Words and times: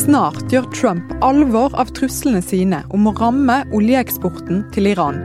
Snart 0.00 0.46
gjør 0.48 0.64
Trump 0.72 1.10
alvor 1.20 1.74
av 1.76 1.90
truslene 1.92 2.40
sine 2.40 2.78
om 2.96 3.08
å 3.10 3.12
ramme 3.18 3.58
oljeeksporten 3.76 4.62
til 4.72 4.86
Iran. 4.94 5.18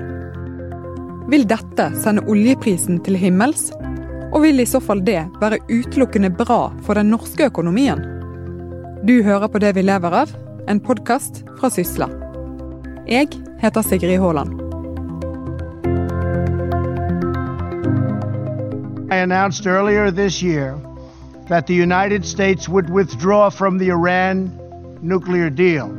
Vil 1.32 1.46
dette 1.48 1.86
sende 2.02 2.26
oljeprisen 2.28 2.98
til 3.06 3.16
himmels? 3.16 3.70
Og 4.34 4.42
vil 4.44 4.60
i 4.60 4.66
så 4.68 4.82
fall 4.84 5.00
det 5.08 5.22
være 5.40 5.62
utelukkende 5.70 6.32
bra 6.42 6.74
for 6.84 7.00
den 7.00 7.08
norske 7.14 7.48
økonomien? 7.48 8.04
Du 9.08 9.22
hører 9.24 9.48
på 9.48 9.62
Det 9.64 9.72
vi 9.78 9.86
lever 9.86 10.18
av, 10.24 10.34
en 10.68 10.84
podkast 10.84 11.46
fra 11.56 11.72
Sysla. 11.72 12.10
Jeg 13.08 13.32
heter 13.64 13.82
Sigrid 13.86 14.20
Haaland. 14.20 14.60
I 19.08 19.24
announced 19.24 19.66
earlier 19.68 20.12
this 20.12 20.44
year 20.44 20.76
that 21.48 21.66
the 21.66 21.76
United 21.80 22.26
States 22.26 22.68
would 22.68 22.90
withdraw 22.90 23.50
from 23.50 23.78
the 23.80 23.88
Iran 23.88 24.52
nuclear 25.06 25.50
deal. 25.50 25.94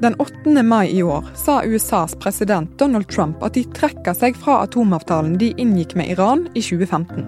Den 0.00 0.14
8. 0.18 0.62
mai 0.62 0.88
i 0.88 1.02
år 1.02 1.24
sa 1.34 1.60
USAs 1.64 2.14
president 2.14 2.78
Donald 2.78 3.08
Trump 3.08 3.42
at 3.42 3.54
de 3.54 3.66
trekker 3.76 4.14
seg 4.16 4.38
fra 4.38 4.62
atomavtalen 4.64 5.34
de 5.38 5.50
inngikk 5.60 5.92
med 5.98 6.14
Iran 6.14 6.46
i 6.54 6.62
2015. 6.64 7.26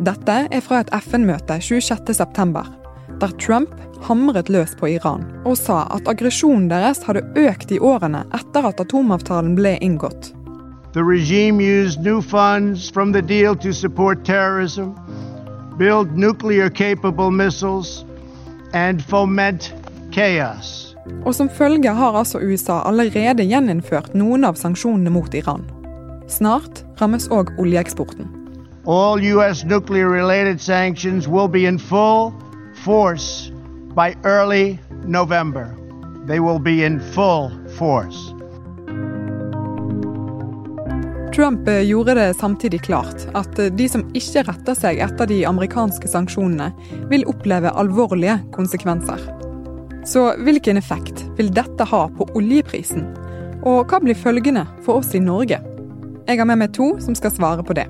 Dette 0.00 0.36
er 0.48 0.62
fra 0.64 0.80
et 0.80 0.92
FN-møte 0.96 1.58
26.9, 1.60 2.62
der 3.20 3.34
Trump 3.42 3.74
hamret 4.06 4.48
løs 4.48 4.72
på 4.80 4.88
Iran 4.94 5.26
og 5.44 5.58
sa 5.60 5.82
at 5.92 6.08
aggresjonen 6.08 6.70
deres 6.70 7.02
hadde 7.04 7.26
økt 7.36 7.74
i 7.74 7.80
årene 7.80 8.22
etter 8.38 8.70
at 8.70 8.80
atomavtalen 8.80 9.52
ble 9.58 9.76
inngått. 9.84 10.32
The 10.94 11.04
regime 11.04 11.60
used 11.60 12.00
new 12.00 12.22
funds 12.22 12.88
from 12.90 13.12
the 13.12 13.22
deal 13.22 13.54
to 13.56 13.72
support 13.72 14.24
terrorism, 14.24 14.96
build 15.76 16.16
nuclear 16.16 16.70
capable 16.70 17.30
missiles, 17.30 18.04
and 18.72 19.04
foment 19.04 19.72
chaos. 20.12 20.96
Og 21.24 21.34
som 21.34 21.48
følge 21.48 21.92
har 21.94 22.16
altså 22.16 22.38
USA 22.38 22.82
allerede 22.88 23.46
gjeninnført 23.46 24.14
noen 24.14 24.44
av 24.44 24.58
sanksjonene 24.60 25.12
mot 25.12 25.34
Iran. 25.34 25.64
Snart 26.30 26.84
rammes 27.00 27.28
òg 27.32 27.50
oljeeksporten. 27.58 28.28
All 28.86 29.20
U.S. 29.36 29.64
nuclear 29.64 30.08
related 30.08 30.60
sanctions 30.60 31.28
will 31.28 31.48
be 31.48 31.66
in 31.66 31.78
full 31.78 32.32
force 32.84 33.50
by 33.94 34.14
early 34.24 34.78
November. 35.04 35.76
They 36.26 36.40
will 36.40 36.58
be 36.58 36.84
in 36.84 37.00
full 37.00 37.50
force. 37.76 38.34
Trump 41.34 41.68
eh, 41.68 41.80
gjorde 41.80 42.14
det 42.14 42.34
samtidig 42.34 42.82
klart 42.82 43.28
at 43.34 43.58
eh, 43.58 43.70
de 43.72 43.88
som 43.88 44.02
ikke 44.14 44.42
retter 44.48 44.74
seg 44.74 44.98
etter 45.00 45.28
de 45.30 45.44
amerikanske 45.46 46.10
sanksjonene, 46.10 46.72
vil 47.10 47.24
oppleve 47.30 47.70
alvorlige 47.70 48.40
konsekvenser. 48.54 49.49
Så 50.04 50.34
hvilken 50.40 50.76
effekt 50.76 51.24
vil 51.36 51.50
dette 51.52 51.84
ha 51.84 52.06
på 52.16 52.24
oljeprisen? 52.38 53.04
Og 53.68 53.90
hva 53.90 53.98
blir 54.00 54.16
følgende 54.16 54.64
for 54.84 55.02
oss 55.02 55.12
i 55.14 55.20
Norge? 55.20 55.60
Jeg 56.24 56.40
har 56.40 56.48
med 56.48 56.62
meg 56.62 56.72
to 56.72 56.94
som 57.04 57.16
skal 57.18 57.34
svare 57.34 57.64
på 57.66 57.76
det. 57.76 57.84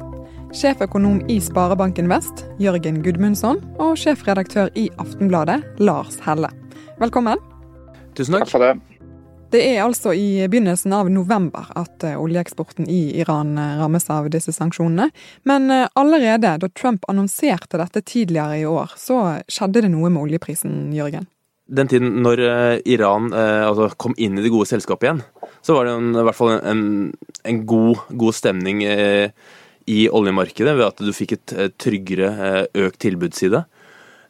Sjeføkonom 0.57 1.21
i 1.31 1.39
Sparebanken 1.39 2.11
Vest, 2.11 2.43
Jørgen 2.59 2.99
Gudmundsson, 3.05 3.63
og 3.79 3.95
sjefredaktør 4.01 4.73
i 4.75 4.89
Aftenbladet, 4.99 5.61
Lars 5.79 6.19
Helle. 6.27 6.51
Velkommen. 6.99 7.39
Tusen 8.19 8.35
takk. 8.35 8.49
Takk 8.49 8.55
for 8.57 8.67
det. 8.67 8.75
Det 9.55 9.63
er 9.67 9.81
altså 9.85 10.11
i 10.15 10.47
begynnelsen 10.51 10.93
av 10.95 11.09
november 11.11 11.71
at 11.79 12.05
eh, 12.07 12.19
oljeeksporten 12.19 12.87
i 12.91 13.19
Iran 13.23 13.57
eh, 13.59 13.79
rammes 13.83 14.07
av 14.11 14.29
disse 14.31 14.55
sanksjonene. 14.55 15.09
Men 15.47 15.71
eh, 15.75 15.89
allerede 15.99 16.57
da 16.63 16.71
Trump 16.75 17.07
annonserte 17.11 17.79
dette 17.79 18.03
tidligere 18.03 18.61
i 18.63 18.67
år, 18.67 18.95
så 18.99 19.21
skjedde 19.51 19.87
det 19.87 19.91
noe 19.95 20.11
med 20.11 20.23
oljeprisen, 20.23 20.89
Jørgen 20.95 21.31
den 21.71 21.91
tiden 21.91 22.21
når 22.25 22.43
eh, 22.45 22.77
Iran 22.91 23.31
eh, 23.33 23.63
altså 23.67 23.91
kom 24.01 24.15
inn 24.19 24.39
i 24.39 24.45
det 24.45 24.53
gode 24.53 24.69
selskapet 24.71 25.07
igjen, 25.07 25.25
så 25.63 25.77
var 25.77 25.87
det 25.87 25.97
en, 25.97 26.13
i 26.17 26.25
hvert 26.27 26.39
fall 26.39 26.55
en, 26.59 26.85
en 27.47 27.61
god, 27.69 28.07
god, 28.11 28.37
stemning 28.37 28.83
eh, 28.89 29.31
i 29.91 30.05
oljemarkedet 30.11 30.75
ved 30.77 30.87
at 30.87 31.03
du 31.03 31.13
fikk 31.15 31.37
et 31.37 31.55
tryggere, 31.81 32.67
økt 32.79 33.01
tilbudsside. 33.03 33.65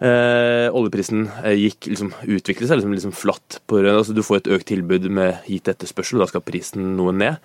Eh, 0.01 0.67
oljeprisen 0.73 1.27
gikk 1.61 1.91
liksom, 1.91 2.15
utviklet 2.25 2.71
seg 2.71 2.81
liksom, 2.81 2.95
liksom 2.97 3.17
flatt. 3.17 3.59
På, 3.69 3.83
altså, 3.83 4.17
du 4.17 4.25
får 4.25 4.41
et 4.41 4.55
økt 4.57 4.71
tilbud 4.71 5.11
med 5.13 5.51
gitt 5.51 5.69
etterspørsel, 5.69 6.17
og 6.17 6.25
da 6.25 6.31
skal 6.33 6.47
prisen 6.47 6.95
noe 6.97 7.13
ned. 7.13 7.37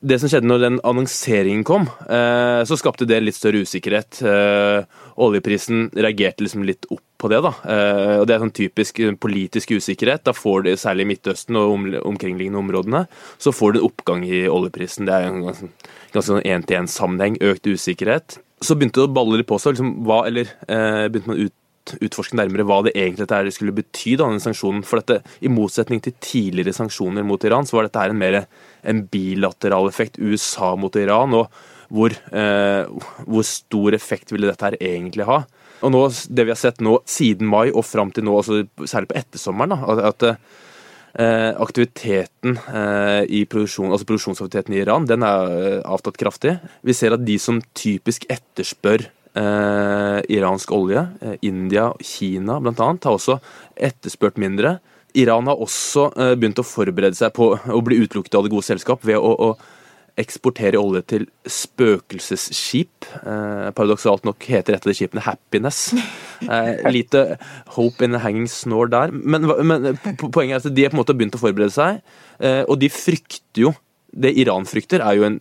Det 0.00 0.16
som 0.20 0.30
skjedde 0.30 0.48
når 0.48 0.62
den 0.62 0.78
annonseringen 0.86 1.64
kom, 1.66 1.88
eh, 2.06 2.62
så 2.64 2.78
skapte 2.80 3.08
det 3.08 3.18
litt 3.24 3.36
større 3.36 3.64
usikkerhet. 3.66 4.22
Eh, 4.22 4.86
oljeprisen 5.20 5.90
reagerte 5.92 6.46
liksom 6.46 6.64
litt 6.64 6.86
opp 6.94 7.02
på 7.24 7.32
det. 7.32 7.40
da. 7.44 7.54
Eh, 7.64 8.20
og 8.20 8.28
Det 8.28 8.36
er 8.36 8.44
sånn 8.44 8.54
typisk 8.54 9.00
politisk 9.20 9.74
usikkerhet. 9.78 10.24
Da 10.28 10.36
får 10.36 10.68
det, 10.68 10.78
Særlig 10.84 11.06
i 11.06 11.10
Midtøsten 11.14 11.56
og 11.56 11.74
om, 11.78 11.88
omkringliggende 12.12 12.60
områdene, 12.60 13.06
så 13.40 13.54
får 13.54 13.74
du 13.74 13.80
en 13.80 13.88
oppgang 13.88 14.24
i 14.28 14.44
oljeprisen. 14.50 15.08
Det 15.08 15.14
er 15.16 15.28
en 15.30 15.44
ganske, 15.48 15.68
ganske 16.12 16.30
sånn 16.30 16.44
én-til-én-sammenheng. 16.44 17.40
Økt 17.40 17.68
usikkerhet. 17.70 18.38
Så 18.64 18.76
begynte 18.76 19.00
det 19.00 19.08
å 19.08 19.14
balle 19.16 19.40
litt 19.40 19.50
på 19.50 19.58
seg. 19.60 19.76
Liksom, 19.76 20.04
hva, 20.06 20.24
eller 20.28 20.50
eh, 20.68 21.06
begynte 21.08 21.32
man 21.32 21.44
ut 21.46 21.60
utforske 21.84 22.38
nærmere 22.38 22.64
hva 22.64 22.78
det 22.86 22.94
egentlig 22.96 23.26
dette 23.28 23.52
skulle 23.52 23.74
bety, 23.76 24.14
da, 24.16 24.24
denne 24.30 24.40
sanksjonen. 24.40 24.84
For 24.88 25.02
dette, 25.02 25.20
I 25.44 25.52
motsetning 25.52 26.00
til 26.04 26.14
tidligere 26.16 26.72
sanksjoner 26.72 27.26
mot 27.28 27.44
Iran, 27.44 27.68
så 27.68 27.76
var 27.76 27.88
dette 27.88 28.00
her 28.00 28.14
en 28.14 28.20
mer 28.22 28.38
en 28.84 29.02
bilateral 29.12 29.90
effekt. 29.90 30.16
USA 30.16 30.74
mot 30.80 30.96
Iran. 30.96 31.34
og 31.36 31.52
hvor, 31.94 32.10
eh, 32.10 32.86
hvor 33.28 33.44
stor 33.44 33.94
effekt 33.94 34.32
ville 34.32 34.48
dette 34.48 34.64
her 34.64 34.76
egentlig 34.80 35.26
ha? 35.28 35.44
Og 35.82 35.92
nå, 35.92 36.02
Det 36.28 36.44
vi 36.44 36.52
har 36.52 36.60
sett 36.60 36.80
nå 36.84 36.98
siden 37.08 37.48
mai 37.50 37.70
og 37.70 37.84
fram 37.86 38.12
til 38.14 38.26
nå, 38.26 38.36
altså 38.36 38.62
særlig 38.86 39.10
på 39.10 39.18
ettersommeren, 39.18 39.74
da, 39.74 40.12
at 40.12 40.26
eh, 40.28 41.50
aktiviteten 41.60 42.56
eh, 42.68 43.22
i 43.28 43.44
produksjon, 43.50 43.92
altså 43.92 44.08
produksjonsaktiviteten 44.08 44.76
i 44.76 44.80
Iran 44.82 45.08
den 45.10 45.26
er 45.26 45.52
eh, 45.58 45.82
avtatt 45.84 46.18
kraftig. 46.20 46.56
Vi 46.82 46.96
ser 46.96 47.16
at 47.16 47.26
de 47.26 47.36
som 47.42 47.60
typisk 47.76 48.26
etterspør 48.32 49.06
eh, 49.06 50.18
iransk 50.34 50.72
olje, 50.74 51.06
eh, 51.20 51.38
India, 51.46 51.90
Kina 52.00 52.60
bl.a., 52.62 52.74
har 52.78 53.14
også 53.14 53.38
etterspurt 53.76 54.40
mindre. 54.40 54.78
Iran 55.14 55.46
har 55.46 55.60
også 55.62 56.08
begynt 56.34 56.58
å 56.58 56.66
forberede 56.66 57.14
seg 57.14 57.30
på 57.36 57.52
å 57.54 57.80
bli 57.86 58.00
utelukket 58.02 58.34
av 58.34 58.46
det 58.46 58.50
gode 58.50 58.66
selskap 58.66 59.04
ved 59.06 59.14
å, 59.14 59.30
å 59.30 59.83
eksporterer 60.20 60.78
olje 60.78 61.02
til 61.10 61.24
spøkelsesskip. 61.50 63.06
Eh, 63.18 63.70
paradoksalt 63.74 64.26
nok 64.26 64.46
heter 64.46 64.76
et 64.76 64.86
av 64.86 64.90
de 64.90 64.94
skipene 64.94 65.24
'Happiness'. 65.24 65.94
Eh, 66.44 66.90
lite 66.90 67.38
hope 67.72 68.04
in 68.04 68.14
a 68.14 68.18
hanging 68.18 68.48
snore 68.50 68.90
der. 68.90 69.10
Men, 69.12 69.46
men, 69.64 69.96
poenget 70.18 70.66
er 70.66 70.68
at 70.68 70.74
de 70.74 70.82
har 70.82 70.90
på 70.90 70.98
en 70.98 71.00
måte 71.00 71.14
begynt 71.16 71.36
å 71.38 71.40
forberede 71.40 71.72
seg, 71.72 72.02
eh, 72.38 72.64
og 72.68 72.80
de 72.82 72.90
frykter 72.90 73.62
jo 73.62 73.74
Det 74.14 74.30
Iran 74.38 74.62
frykter, 74.62 75.00
er 75.00 75.16
jo 75.16 75.24
en 75.24 75.40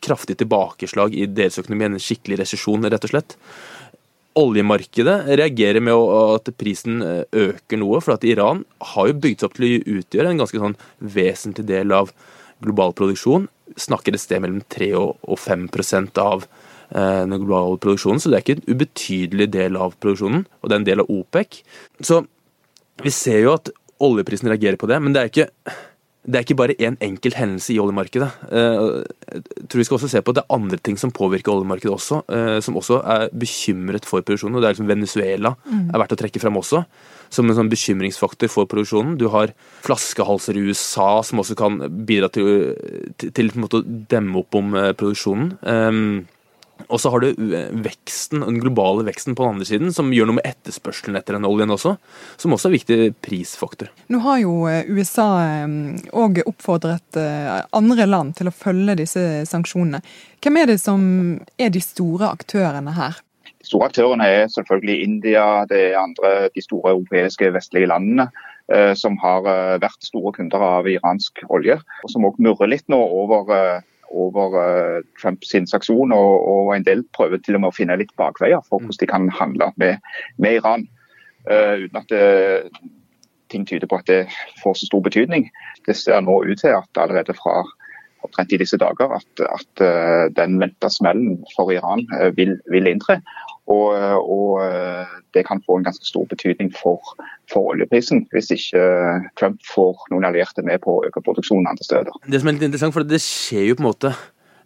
kraftig 0.00 0.38
tilbakeslag 0.38 1.12
i 1.12 1.26
deres 1.26 1.58
økonomi, 1.58 1.84
en 1.84 2.00
skikkelig 2.00 2.38
resesjon, 2.40 2.86
rett 2.88 3.04
og 3.04 3.10
slett. 3.10 3.36
Oljemarkedet 4.38 5.26
reagerer 5.26 5.82
med 5.84 5.92
at 6.38 6.48
prisen 6.56 7.02
eh, 7.02 7.24
øker 7.34 7.82
noe, 7.82 8.00
for 8.00 8.14
at 8.14 8.24
Iran 8.24 8.64
har 8.94 9.10
jo 9.10 9.18
bygd 9.18 9.42
seg 9.42 9.50
opp 9.50 9.58
til 9.58 9.66
å 9.66 9.98
utgjøre 9.98 10.32
en 10.32 10.40
ganske 10.40 10.62
sånn 10.62 10.78
vesentlig 11.02 11.66
del 11.68 11.92
av 11.92 12.14
global 12.64 12.94
produksjon 12.96 13.48
snakker 13.76 14.14
et 14.14 14.22
sted 14.22 14.42
mellom 14.44 14.62
3 14.72 14.92
og 14.98 15.36
5% 15.42 16.22
av 16.22 16.46
eh, 16.46 17.24
den 17.24 17.36
globale 17.42 17.80
produksjonen, 17.82 18.22
så 18.22 18.30
det 18.30 18.38
er 18.38 18.46
ikke 18.46 18.58
en 18.60 18.78
ubetydelig 18.78 19.50
del 19.54 19.78
av 19.80 19.98
produksjonen, 20.00 20.46
og 20.60 20.70
det 20.70 20.76
er 20.76 20.82
en 20.82 20.88
del 20.88 21.04
av 21.04 21.12
OPEC. 21.12 21.60
Så 22.00 22.22
vi 23.04 23.14
ser 23.14 23.42
jo 23.44 23.54
at 23.56 23.72
oljeprisen 24.04 24.50
reagerer 24.50 24.78
på 24.80 24.88
det, 24.90 24.98
men 25.02 25.14
det 25.14 25.22
er 25.22 25.32
ikke 25.32 25.48
det 26.28 26.36
er 26.36 26.44
ikke 26.44 26.58
bare 26.60 26.76
én 26.76 26.92
en 26.92 26.98
enkelt 27.00 27.38
hendelse 27.38 27.72
i 27.72 27.78
oljemarkedet. 27.80 28.28
Eh, 28.52 29.04
jeg 29.32 29.68
tror 29.68 29.80
vi 29.80 29.86
skal 29.88 29.96
også 29.96 30.10
se 30.12 30.20
på 30.20 30.34
at 30.34 30.38
det 30.38 30.44
er 30.44 30.56
andre 30.58 30.76
ting 30.76 30.98
som 31.00 31.12
påvirker 31.14 31.54
oljemarkedet 31.54 31.94
også, 31.94 32.20
eh, 32.28 32.58
som 32.64 32.76
også 32.76 33.00
er 33.00 33.28
bekymret 33.32 34.04
for 34.04 34.20
produksjonen. 34.20 34.56
og 34.56 34.62
det 34.62 34.68
er 34.68 34.74
liksom 34.76 34.90
Venezuela 34.90 35.54
mm. 35.64 35.88
er 35.94 35.98
verdt 36.02 36.12
å 36.12 36.20
trekke 36.20 36.42
fram 36.42 36.60
også 36.60 36.84
som 37.30 37.48
en 37.48 37.56
sånn 37.56 37.72
bekymringsfaktor 37.72 38.48
for 38.52 38.68
produksjonen. 38.68 39.16
Du 39.20 39.28
har 39.32 39.52
flaskehalser 39.84 40.56
i 40.56 40.64
USA 40.68 41.22
som 41.24 41.40
også 41.40 41.56
kan 41.56 41.80
bidra 42.08 42.28
til, 42.32 42.74
til, 43.16 43.32
til 43.32 43.68
å 43.68 43.82
demme 43.84 44.42
opp 44.42 44.58
om 44.58 44.76
eh, 44.76 44.92
produksjonen. 44.92 45.54
Og 46.86 47.00
så 47.02 47.10
har 47.12 47.24
du 47.24 47.28
eh, 47.32 47.68
veksten, 47.84 48.44
den 48.46 48.60
globale 48.62 49.04
veksten 49.08 49.34
på 49.36 49.44
den 49.44 49.56
andre 49.56 49.68
siden, 49.68 49.92
som 49.94 50.12
gjør 50.14 50.30
noe 50.30 50.38
med 50.38 50.48
etterspørselen 50.48 51.18
etter 51.18 51.36
den 51.36 51.48
oljen 51.48 51.74
også. 51.74 51.96
Som 52.38 52.54
også 52.54 52.68
er 52.68 52.72
en 52.72 52.78
viktig 52.78 52.98
prisfaktor. 53.24 53.92
Nå 54.12 54.22
har 54.24 54.40
jo 54.44 54.54
eh, 54.70 54.88
USA 54.88 55.28
òg 56.16 56.42
oppfordret 56.46 57.18
andre 57.18 58.06
land 58.08 58.36
til 58.38 58.50
å 58.50 58.54
følge 58.54 58.98
disse 59.02 59.24
sanksjonene. 59.48 60.00
Hvem 60.44 60.60
er 60.60 60.70
det 60.70 60.78
som 60.80 61.02
er 61.58 61.72
de 61.74 61.82
store 61.82 62.30
aktørene 62.30 62.94
her? 62.96 63.18
De 63.58 63.66
store 63.66 63.88
aktørene 63.90 64.26
er 64.30 64.46
selvfølgelig 64.52 65.02
India, 65.02 65.46
det 65.68 65.80
er 65.90 65.98
andre, 66.00 66.30
de 66.54 66.62
store 66.62 66.94
europeiske 66.94 67.50
vestlige 67.56 67.90
landene 67.90 68.28
eh, 68.72 68.92
som 68.94 69.18
har 69.22 69.48
eh, 69.50 69.76
vært 69.82 70.06
store 70.06 70.32
kunder 70.36 70.62
av 70.62 70.88
iransk 70.90 71.42
olje. 71.48 71.78
og 72.04 72.12
Som 72.12 72.28
òg 72.28 72.38
murrer 72.42 72.70
litt 72.70 72.86
nå 72.92 73.00
over, 73.02 73.50
eh, 73.56 73.87
over 74.10 74.58
eh, 74.62 75.00
Trumps 75.20 75.54
saksjon 75.70 76.12
og, 76.12 76.34
og, 76.48 76.76
en 76.76 76.86
del 76.86 77.04
prøver 77.16 77.40
til 77.42 77.58
og 77.58 77.64
med 77.64 77.72
å 77.72 77.76
finne 77.76 77.98
litt 78.00 78.14
bakveier 78.20 78.62
for 78.68 78.80
hvordan 78.80 79.00
de 79.00 79.10
kan 79.10 79.28
handle 79.40 79.72
med, 79.76 79.98
med 80.38 80.60
Iran. 80.60 80.86
Uh, 81.48 81.86
uten 81.86 81.96
at 81.96 82.08
det, 82.12 82.70
ting 83.48 83.62
tyder 83.64 83.88
på 83.88 83.96
at 83.96 84.08
det 84.10 84.22
får 84.62 84.74
så 84.76 84.88
stor 84.88 85.00
betydning. 85.06 85.46
Det 85.86 85.96
ser 85.96 86.20
nå 86.20 86.42
ut 86.44 86.60
til 86.60 86.74
at 86.76 87.00
allerede 87.00 87.36
fra 87.38 87.62
omtrent 88.26 88.52
i 88.52 88.58
disse 88.60 88.76
dager 88.76 89.14
at, 89.14 89.44
at 89.46 89.82
den 90.36 90.58
venta 90.60 90.90
smellen 90.90 91.38
for 91.54 91.70
Iran 91.72 92.02
vil, 92.36 92.56
vil 92.68 92.90
inntre. 92.90 93.20
Og, 93.68 93.92
og, 94.24 94.62
det 95.36 95.42
kan 95.44 95.60
få 95.66 95.76
en 95.76 95.84
ganske 95.84 96.06
stor 96.08 96.24
betydning 96.30 96.70
for, 96.72 97.02
for, 97.52 97.74
oljeprisen, 97.74 98.22
hvis 98.32 98.48
ikke 98.54 98.80
Trump 99.36 99.60
får 99.68 100.06
noen 100.12 100.24
allierte 100.24 100.64
med 100.64 100.80
på 100.86 100.94
å 100.96 101.02
øke 101.04 101.20
produksjonen 101.26 101.68
andre 101.68 101.84
steder. 101.84 102.16
Det 102.24 102.40
som 102.40 102.48
er 102.48 102.56
litt 102.56 102.64
interessant, 102.70 102.96
for 102.96 103.04
det 103.04 103.20
skjer 103.20 103.68
jo 103.68 103.76
på 103.76 103.84
en 103.84 103.90
måte 103.90 104.14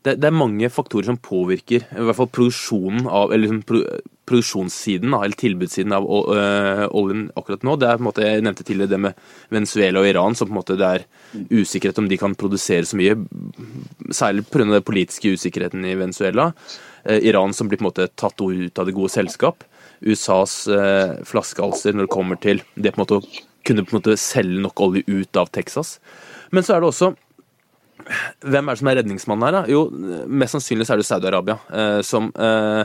det, 0.02 0.16
det, 0.19 0.28
er 0.28 0.34
mange 0.34 0.69
faktorer 0.72 1.06
som 1.10 1.19
påvirker 1.22 1.84
i 1.87 2.04
hvert 2.06 2.19
fall 2.19 2.31
produksjonen 2.34 3.06
av, 3.06 3.31
eller 3.31 3.46
liksom 3.46 3.62
pro, 3.69 3.82
produksjonssiden, 4.28 5.14
eller 5.14 5.38
tilbudssiden 5.38 5.94
av 5.94 6.06
øh, 6.06 6.84
oljen 6.99 7.25
akkurat 7.38 7.66
nå. 7.66 7.76
Det 7.78 7.88
er 7.88 7.99
på 7.99 8.02
en 8.02 8.08
måte, 8.08 8.25
Jeg 8.26 8.44
nevnte 8.46 8.66
tidligere 8.66 8.93
det 8.94 9.00
med 9.06 9.26
Venezuela 9.52 10.02
og 10.02 10.08
Iran, 10.08 10.34
som 10.38 10.49
på 10.49 10.54
en 10.54 10.60
måte 10.60 10.78
det 10.78 10.88
er 10.88 11.06
usikkerhet 11.50 11.99
om 12.02 12.08
de 12.10 12.19
kan 12.20 12.34
produsere 12.38 12.87
så 12.88 12.99
mye. 12.99 13.16
Særlig 14.10 14.46
pga. 14.50 14.64
den 14.64 14.82
politiske 14.82 15.34
usikkerheten 15.34 15.84
i 15.84 15.94
Venezuela. 15.99 16.52
Eh, 17.05 17.19
Iran 17.28 17.55
som 17.55 17.69
blir 17.69 17.78
på 17.78 17.87
en 17.87 17.90
måte 17.90 18.08
tatt 18.14 18.40
ut 18.40 18.78
av 18.78 18.87
det 18.87 18.96
gode 18.96 19.10
selskap. 19.10 19.64
USAs 20.00 20.66
eh, 20.69 21.19
flaskehalser 21.26 21.94
når 21.94 22.08
det 22.08 22.14
kommer 22.14 22.38
til 22.43 22.62
det 22.75 22.94
på 22.94 23.00
en 23.00 23.05
måte 23.05 23.20
å 23.20 23.26
kunne 23.62 23.84
på 23.87 23.94
en 23.94 24.00
måte 24.00 24.19
selge 24.19 24.62
nok 24.62 24.81
olje 24.82 25.05
ut 25.06 25.37
av 25.38 25.50
Texas. 25.55 26.00
Men 26.50 26.66
så 26.66 26.75
er 26.75 26.82
det 26.82 26.90
også 26.90 27.14
hvem 28.43 28.69
er 28.69 28.75
det 28.75 28.81
som 28.81 28.91
er 28.91 28.99
redningsmannen 29.00 29.47
her? 29.47 29.56
da? 29.56 29.62
Jo, 29.71 29.87
Mest 30.27 30.56
sannsynlig 30.56 30.89
så 30.89 30.97
er 30.97 31.03
det 31.03 31.09
Saudi-Arabia, 31.09 31.59
eh, 31.73 32.00
som, 32.06 32.31
eh, 32.35 32.85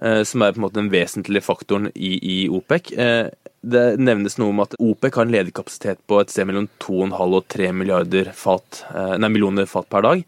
eh, 0.00 0.22
som, 0.24 0.42
er 0.42 0.54
på 0.54 0.60
en 0.60 0.66
måte 0.66 0.80
den 0.80 0.92
vesentlige 0.92 1.44
faktoren 1.44 1.90
i, 1.94 2.16
i 2.16 2.38
OPEC. 2.48 2.92
Eh, 2.96 3.28
det 3.66 3.84
nevnes 3.98 4.38
noe 4.38 4.52
om 4.54 4.62
at 4.62 4.76
OPEC 4.78 5.18
har 5.18 5.26
en 5.26 5.34
ledig 5.34 5.54
kapasitet 5.56 5.98
på 6.06 6.20
et 6.22 6.30
sted 6.32 6.46
mellom 6.48 6.68
2,5 6.82 7.36
og 7.40 7.48
3 7.52 7.72
milliarder 7.74 8.30
fat, 8.36 8.84
eh, 8.94 9.16
nei, 9.18 9.32
millioner 9.34 9.68
fat 9.70 9.90
per 9.92 10.06
dag. 10.06 10.24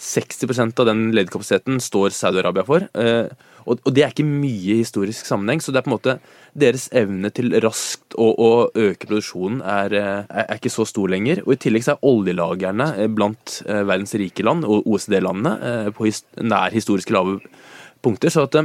60 0.00 0.52
eh, 0.54 0.70
av 0.82 0.88
den 0.90 1.08
leddkapasiteten 1.16 1.80
står 1.82 2.14
Saudi-Arabia 2.16 2.66
for. 2.66 2.88
Og, 3.64 3.80
og, 3.80 3.90
det 3.96 4.04
er 4.04 4.12
ikke 4.12 4.26
mye 4.26 4.76
i 4.76 4.82
historisk 4.82 5.26
sammenheng, 5.28 5.62
så 5.62 5.72
det 5.72 5.80
er 5.80 5.86
på 5.86 5.90
en 5.90 5.96
måte 5.96 6.16
deres 6.58 6.86
evne 6.96 7.30
til 7.34 7.54
raskt 7.64 8.16
å, 8.20 8.28
å 8.30 8.50
øke 8.68 9.08
produksjonen 9.08 9.62
er, 9.64 9.96
er, 9.96 10.26
er, 10.28 10.56
ikke 10.58 10.72
så 10.72 10.86
stor 10.88 11.10
lenger. 11.12 11.42
Og 11.46 11.56
I 11.56 11.60
tillegg 11.64 11.86
så 11.86 11.94
er 11.94 12.08
oljelagrene 12.10 12.90
eh, 12.98 13.10
blant 13.12 13.60
eh, 13.64 13.82
verdens 13.82 14.14
rike 14.20 14.44
land 14.46 14.68
og 14.68 14.88
OECD-landene 14.90 15.54
eh, 15.70 15.90
på 15.96 16.08
his, 16.08 16.24
nær 16.40 16.74
historiske 16.76 17.14
lave 17.14 17.40
punkter. 18.04 18.32
så 18.32 18.44
at 18.48 18.60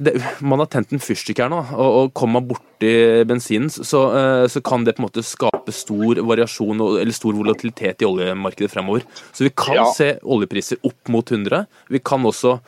det, 0.00 0.14
man 0.40 0.62
har 0.62 0.68
tent 0.72 0.94
en 0.94 1.02
fyrstikk 1.02 1.42
her 1.42 1.50
nå, 1.52 1.58
og, 1.74 1.96
og 1.98 2.12
kommer 2.16 2.40
man 2.40 2.48
borti 2.50 2.92
bensinen, 3.28 3.68
så, 3.68 4.00
så, 4.48 4.62
kan 4.64 4.86
det 4.86 4.94
på 4.96 5.02
en 5.02 5.08
måte 5.08 5.24
skape 5.26 5.74
stor 5.74 6.22
variasjon 6.24 6.80
eller 6.86 7.14
stor 7.16 7.36
volatilitet 7.36 8.04
i 8.04 8.08
oljemarkedet 8.08 8.70
fremover. 8.72 9.04
Så 9.32 9.44
vi 9.44 9.52
kan 9.52 9.80
ja. 9.80 9.86
se 9.92 10.14
oljepriser 10.24 10.80
opp 10.88 11.12
mot 11.12 11.32
100. 11.34 11.66
Vi 11.92 12.00
kan 12.00 12.24
også 12.24 12.58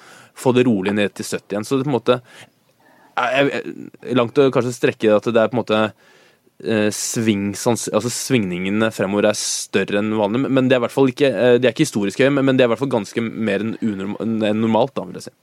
få 0.41 0.53
det 0.57 0.67
rolig 0.69 0.95
ned 0.97 1.15
til 1.17 1.27
70 1.27 1.55
igjen. 1.55 1.69
Så 1.69 1.79
det 1.79 1.87
på 1.87 1.93
en 1.93 1.99
måte 1.99 2.21
er 3.21 4.15
langt 4.17 4.39
å 4.39 4.51
kanskje 4.55 4.77
strekke 4.77 5.13
at 5.17 5.29
det 5.29 5.43
er 5.43 5.51
på 5.51 5.57
en 5.57 5.61
måte 5.61 5.81
eh, 6.65 6.89
sving, 6.95 7.51
altså 7.55 8.13
svingningene 8.13 8.91
fremover 8.95 9.31
er 9.31 9.39
større 9.39 10.01
enn 10.01 10.15
vanlig. 10.19 10.47
Men 10.49 10.71
det 10.71 10.77
er 10.77 10.83
i 10.83 10.87
hvert 10.87 10.97
fall 10.97 11.13
ikke, 11.13 11.31
eh, 11.31 11.59
de 11.61 11.69
er 11.69 11.75
ikke 11.75 11.87
historisk 11.87 12.23
høye, 12.23 12.33
men 12.39 12.57
det 12.57 12.65
er 12.65 12.71
i 12.71 12.75
hvert 12.75 12.83
fall 12.83 12.97
ganske 12.99 13.25
mer 13.25 13.65
enn 13.65 14.61
normalt, 14.61 14.95
da, 14.97 15.07
vil 15.09 15.21
jeg 15.21 15.31
si. 15.31 15.37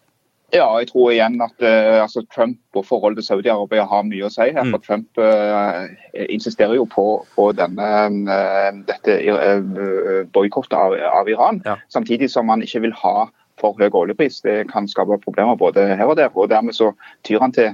Ja, 0.55 0.67
jeg 0.79 0.87
tror 0.87 1.09
igjen 1.11 1.41
at 1.43 1.59
uh, 1.59 2.01
altså 2.05 2.21
Trump 2.31 2.77
og 2.79 2.85
forholdet 2.87 3.19
til 3.19 3.27
Saudi-Arabia 3.27 3.83
har 3.83 4.05
mye 4.07 4.27
å 4.27 4.31
si 4.31 4.45
her. 4.45 4.63
Mm. 4.63 4.71
for 4.71 4.85
Trump 4.85 5.19
uh, 5.19 5.89
insisterer 6.31 6.77
jo 6.77 6.85
på, 6.87 7.07
på 7.35 7.49
denne, 7.57 7.89
uh, 8.31 8.69
dette 8.87 9.17
uh, 9.27 10.23
boikottet 10.31 10.77
av, 10.77 10.95
av, 11.11 11.27
Iran, 11.27 11.59
ja. 11.67 11.75
samtidig 11.91 12.31
som 12.31 12.47
han 12.53 12.63
ikke 12.63 12.85
vil 12.87 12.95
ha 13.03 13.27
for 13.59 13.75
høy 13.75 13.89
oljepris. 13.91 14.39
Det 14.45 14.69
kan 14.71 14.87
skape 14.87 15.19
problemer 15.25 15.59
både 15.59 15.89
her 15.97 16.07
og 16.07 16.15
der. 16.21 16.31
og 16.31 16.47
Dermed 16.49 16.77
så 16.77 16.93
tyr 17.27 17.43
han 17.43 17.51
til 17.51 17.73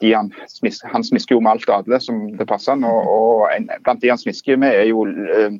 de 0.00 0.12
han, 0.14 0.30
smisker, 0.48 0.90
han 0.92 1.04
smisker 1.04 1.36
jo 1.36 1.42
med 1.44 1.56
alt 1.56 1.70
adelig 1.70 2.02
som 2.06 2.22
det 2.38 2.46
passer 2.48 2.74
han. 2.74 2.84
Og, 2.86 3.46
blant 3.84 4.02
de 4.02 4.12
han 4.12 4.20
smisker 4.20 4.58
med, 4.60 4.74
er 4.74 4.90
jo 4.90 5.04
eh, 5.06 5.58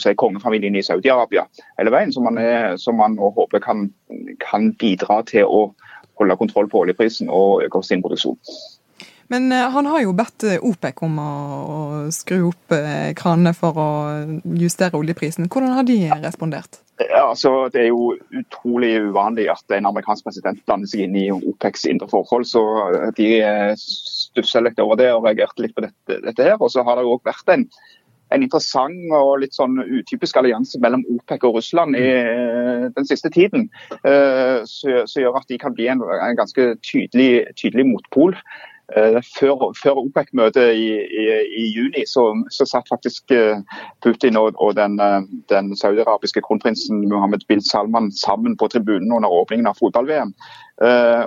si, 0.00 0.14
kongefamilien 0.20 0.76
i 0.76 0.84
Saudi-Arabia 0.84 1.46
hele 1.78 1.94
veien. 1.94 2.12
Som 2.14 2.28
man, 2.28 2.38
er, 2.40 2.76
som 2.80 2.98
man 3.00 3.18
håper 3.18 3.62
kan, 3.64 3.88
kan, 4.44 4.72
bidra 4.80 5.22
til 5.28 5.48
å 5.48 5.66
holde 6.20 6.38
kontroll 6.38 6.68
på 6.70 6.84
oljeprisen 6.84 7.30
og 7.32 7.64
øke 7.66 7.82
sin 7.82 8.02
produksjon. 8.04 8.38
Men 9.32 9.52
eh, 9.52 9.68
han 9.72 9.86
har 9.86 10.02
jo 10.04 10.14
bedt 10.16 10.46
OPEC 10.60 11.02
om 11.06 11.18
å, 11.20 11.30
skru 12.14 12.50
opp 12.50 12.74
eh, 12.76 13.12
kranene 13.16 13.54
for 13.56 13.80
å 13.80 13.90
justere 14.60 14.98
oljeprisen. 15.00 15.48
Hvordan 15.48 15.76
har 15.78 15.88
de 15.88 15.98
respondert? 16.24 16.80
Ja, 17.00 17.30
altså, 17.30 17.68
Det 17.72 17.80
er 17.82 17.88
jo 17.90 18.12
utrolig 18.38 18.92
uvanlig 19.08 19.48
at 19.50 19.74
en 19.74 19.88
amerikansk 19.90 20.28
president 20.28 20.60
blander 20.68 20.90
seg 20.90 21.06
inn 21.06 21.16
i 21.18 21.26
OPECs 21.34 21.88
indre 21.90 22.08
forhold. 22.10 22.46
så 22.46 22.62
De 23.16 23.28
stusser 23.80 24.62
litt 24.66 24.80
over 24.82 25.00
det 25.00 25.10
og 25.14 25.26
reagerte 25.26 25.64
litt 25.64 25.74
på 25.74 25.84
dette. 25.86 26.20
dette 26.22 26.46
her. 26.46 26.56
Og 26.60 26.70
så 26.70 26.84
har 26.86 26.98
det 26.98 27.06
jo 27.06 27.16
også 27.16 27.30
vært 27.32 27.54
en, 27.56 27.66
en 28.34 28.44
interessant 28.46 29.16
og 29.18 29.40
litt 29.42 29.56
sånn 29.56 29.78
utypisk 29.82 30.38
allianse 30.40 30.78
mellom 30.82 31.04
OPEC 31.16 31.48
og 31.48 31.58
Russland 31.58 31.98
i 31.98 32.04
eh, 32.04 32.86
den 32.94 33.08
siste 33.08 33.32
tiden. 33.34 33.68
Eh, 34.02 34.62
som 34.68 35.24
gjør 35.24 35.40
at 35.40 35.50
de 35.50 35.58
kan 35.60 35.74
bli 35.74 35.90
en, 35.90 36.04
en 36.04 36.38
ganske 36.38 36.74
tydelig, 36.86 37.48
tydelig 37.60 37.88
motpol. 37.90 38.38
Eh, 38.92 39.22
før, 39.38 39.70
før 39.80 39.96
OPEC-møtet 40.02 40.74
i, 40.76 40.88
i, 41.00 41.22
i, 41.56 41.62
juni 41.72 42.02
så, 42.04 42.26
så, 42.52 42.66
satt 42.68 42.90
faktisk 42.92 43.32
eh, 43.32 43.62
Putin 44.04 44.36
og, 44.36 44.58
og 44.60 44.74
den, 44.76 44.98
eh, 45.00 45.22
den 45.48 45.70
saudiarabiske 45.80 46.42
kronprinsen 46.44 47.06
Mohammed 47.08 47.46
bin 47.48 47.64
Salman 47.64 48.10
sammen 48.12 48.58
på 48.60 48.68
tribunen 48.68 49.14
under 49.16 49.32
åpningen 49.32 49.70
av 49.70 49.80
fotball-VM. 49.80 50.34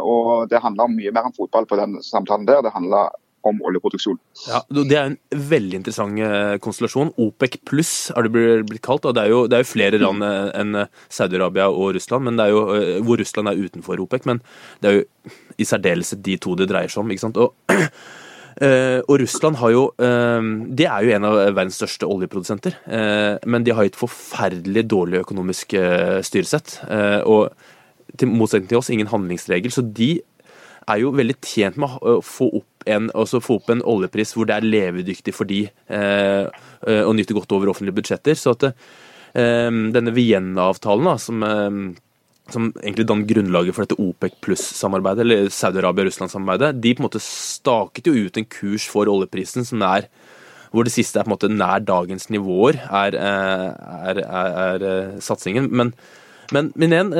Og 0.03 0.49
Det 0.51 0.59
handler 0.59 0.91
mye 0.91 1.11
mer 1.15 1.29
om 1.29 1.33
fotball 1.33 1.65
på 1.65 1.79
den 1.79 1.95
samtalen 2.03 2.45
der. 2.45 2.61
Det 2.61 2.73
handler 2.75 3.09
om 3.45 3.59
oljeproduksjon. 3.69 4.19
Ja, 4.47 4.61
Det 4.69 4.97
er 4.97 5.11
en 5.11 5.17
veldig 5.31 5.79
interessant 5.81 6.19
eh, 6.19 6.57
konstellasjon. 6.63 7.13
OPEC 7.21 7.59
pluss 7.67 8.11
har 8.15 8.27
det 8.27 8.31
blitt 8.33 8.83
kalt. 8.85 9.05
og 9.05 9.15
Det 9.15 9.23
er 9.23 9.33
jo, 9.33 9.41
det 9.47 9.57
er 9.57 9.65
jo 9.65 9.71
flere 9.71 10.01
land 10.01 10.25
eh, 10.25 10.51
enn 10.61 10.75
eh, 10.83 10.93
Saudi-Arabia 11.09 11.69
og 11.69 11.95
Russland, 11.97 12.27
men 12.27 12.37
det 12.37 12.47
er 12.47 12.55
jo, 12.55 12.63
hvor 13.07 13.19
Russland 13.21 13.51
er 13.51 13.59
utenfor 13.59 14.01
OPEC. 14.03 14.25
Men 14.29 14.41
det 14.81 14.89
er 14.89 14.97
jo 14.99 15.35
i 15.57 15.67
særdeleshet 15.67 16.23
de 16.23 16.37
to 16.41 16.55
det 16.57 16.69
dreier 16.69 16.91
seg 16.91 17.03
om. 17.03 17.13
ikke 17.13 17.25
sant? 17.25 17.37
Og, 17.37 17.53
og 19.09 19.15
Russland 19.21 19.59
har 19.61 19.69
jo 19.69 19.81
De 19.97 20.85
er 20.89 21.03
jo 21.05 21.11
en 21.13 21.25
av 21.29 21.35
verdens 21.53 21.77
største 21.77 22.07
oljeprodusenter. 22.09 22.77
Men 23.45 23.65
de 23.65 23.73
har 23.73 23.85
et 23.85 23.97
forferdelig 23.97 24.87
dårlig 24.89 25.21
økonomisk 25.21 25.75
styresett. 26.25 26.79
Og 27.29 27.51
til 28.17 28.31
motsetning 28.33 28.69
til 28.71 28.79
oss, 28.79 28.89
ingen 28.89 29.09
handlingsregel. 29.11 29.73
Så 29.73 29.83
de 29.85 30.21
er 30.87 31.01
jo 31.01 31.13
veldig 31.15 31.37
tjent 31.43 31.77
med 31.79 31.99
å 32.01 32.17
få 32.25 32.49
opp 32.61 32.87
en, 32.87 33.09
altså 33.17 33.41
få 33.43 33.59
opp 33.59 33.71
en 33.73 33.83
oljepris 33.87 34.33
hvor 34.35 34.47
det 34.47 34.57
er 34.57 34.67
levedyktig 34.67 35.33
for 35.35 35.49
de 35.49 35.65
eh, 35.67 36.47
å 36.87 37.13
nyte 37.15 37.35
godt 37.35 37.53
over 37.55 37.71
offentlige 37.71 37.97
budsjetter. 37.99 38.37
Så 38.39 38.55
at 38.55 38.69
eh, 38.69 39.69
denne 39.95 40.13
Vienna-avtalen, 40.15 41.11
som, 41.21 41.43
eh, 41.43 41.81
som 42.53 42.69
egentlig 42.79 43.07
danner 43.09 43.29
grunnlaget 43.29 43.75
for 43.75 43.85
dette 43.85 43.99
OPEC 43.99 44.39
pluss-samarbeidet, 44.45 45.25
eller 45.25 45.51
Saudi-Arabia-Russland-samarbeidet, 45.53 46.81
de 46.83 46.95
på 46.95 47.03
en 47.03 47.09
måte 47.09 47.23
staket 47.23 48.07
jo 48.09 48.15
ut 48.27 48.39
en 48.39 48.49
kurs 48.57 48.87
for 48.91 49.11
oljeprisen 49.11 49.67
som 49.67 49.83
er 49.87 50.09
hvor 50.71 50.83
det 50.83 50.91
siste 50.91 51.15
er 51.15 51.23
på 51.23 51.31
en 51.31 51.37
måte 51.37 51.47
nær 51.51 51.79
dagens 51.87 52.27
nivåer, 52.31 52.75
er, 52.91 53.15
eh, 53.15 53.67
er, 54.11 54.19
er, 54.23 54.57
er 54.67 54.87
eh, 54.87 55.19
satsingen. 55.23 55.69
Men, 55.71 55.93
men, 56.51 56.73
men 56.75 56.93
igjen, 56.93 57.15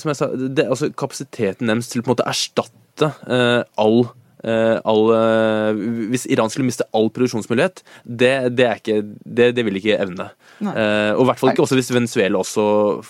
som 0.00 0.10
jeg 0.10 0.18
sa, 0.18 0.28
det, 0.32 0.64
altså 0.64 0.88
kapasiteten 0.92 1.68
deres 1.68 1.88
til 1.92 2.02
på 2.02 2.10
en 2.10 2.16
måte 2.16 2.28
erstatte 2.28 2.85
all 3.04 4.06
Eh, 4.46 4.78
all, 4.84 5.08
eh, 5.10 5.78
hvis 6.12 6.26
Iran 6.30 6.50
skulle 6.52 6.68
miste 6.68 6.86
all 6.94 7.08
produksjonsmulighet, 7.10 7.80
det, 8.04 8.34
det, 8.54 8.68
ikke, 8.78 9.00
det, 9.24 9.48
det 9.56 9.64
vil 9.66 9.80
ikke 9.80 9.96
evne. 9.98 10.28
Uh, 10.56 11.12
og 11.16 11.24
i 11.24 11.26
hvert 11.28 11.40
fall 11.40 11.50
ikke 11.50 11.64
også 11.66 11.76
hvis 11.76 11.90
Venezuela 11.92 12.40
også 12.40 12.62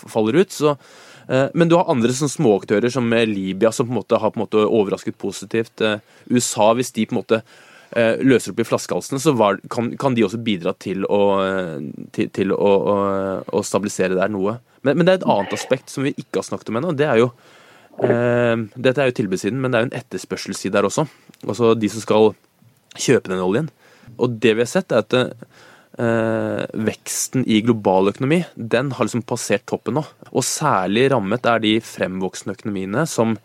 faller 0.09 0.39
ut. 0.41 0.51
Så, 0.51 0.73
uh, 1.29 1.45
men 1.53 1.69
du 1.69 1.77
har 1.77 1.91
andre 1.93 2.15
sånn 2.15 2.31
småaktører 2.31 2.91
som 2.91 3.13
Libya, 3.29 3.71
som 3.75 3.87
på 3.87 3.93
en 3.93 3.99
måte 3.99 4.19
har 4.19 4.33
på 4.33 4.39
en 4.39 4.45
måte 4.47 4.65
overrasket 4.65 5.19
positivt. 5.21 5.83
Uh, 5.83 5.99
USA, 6.31 6.71
hvis 6.75 6.91
de 6.95 7.05
på 7.07 7.15
en 7.15 7.21
måte 7.21 7.43
løser 7.97 8.51
opp 8.51 8.57
i 8.59 8.65
flaskehalsene, 8.67 9.15
så 9.23 9.31
var, 9.39 9.61
kan, 9.71 9.93
kan, 9.97 10.11
de 10.13 10.25
også 10.25 10.41
bidra 10.43 10.73
til 10.75 11.05
å, 11.07 11.21
til, 12.13 12.27
til 12.35 12.51
å, 12.51 12.71
å, 12.91 12.95
å 13.47 13.61
stabilisere 13.63 14.17
der 14.17 14.27
noe. 14.27 14.57
Men, 14.83 14.99
men, 14.99 15.05
det 15.07 15.13
er 15.13 15.21
et 15.21 15.29
annet 15.31 15.55
aspekt 15.55 15.93
som 15.93 16.03
vi 16.03 16.11
ikke 16.11 16.41
har 16.41 16.49
snakket 16.49 16.73
om 16.73 16.81
ennå. 16.81 16.91
Det 16.99 17.07
er 17.07 17.21
jo 17.21 17.29
Eh, 17.31 17.56
dette 17.97 19.01
er 19.01 19.09
jo 19.09 19.15
tilbudssiden, 19.17 19.57
men 19.61 19.73
det 19.73 19.77
er 19.77 19.85
jo 19.85 19.89
en 19.89 19.97
etterspørselsside 19.97 20.75
der 20.75 20.85
også. 20.85 21.07
Altså 21.47 21.73
de 21.73 21.89
som 21.89 22.03
skal 22.03 22.27
kjøpe 22.97 23.31
den 23.31 23.41
oljen. 23.41 23.71
Og 24.17 24.37
det 24.41 24.53
vi 24.57 24.63
har 24.63 24.69
sett, 24.69 24.93
er 24.93 25.03
at 25.03 25.15
eh, 25.17 26.63
veksten 26.87 27.45
i 27.49 27.61
global 27.65 28.11
økonomi 28.13 28.41
den 28.55 28.93
har 28.95 29.07
liksom 29.07 29.25
passert 29.27 29.65
toppen 29.69 29.97
nå. 29.99 30.05
Og 30.31 30.45
særlig 30.45 31.09
rammet 31.13 31.47
er 31.49 31.63
de 31.63 31.77
fremvoksende 31.83 32.57
økonomiene 32.57 33.07
som 33.09 33.35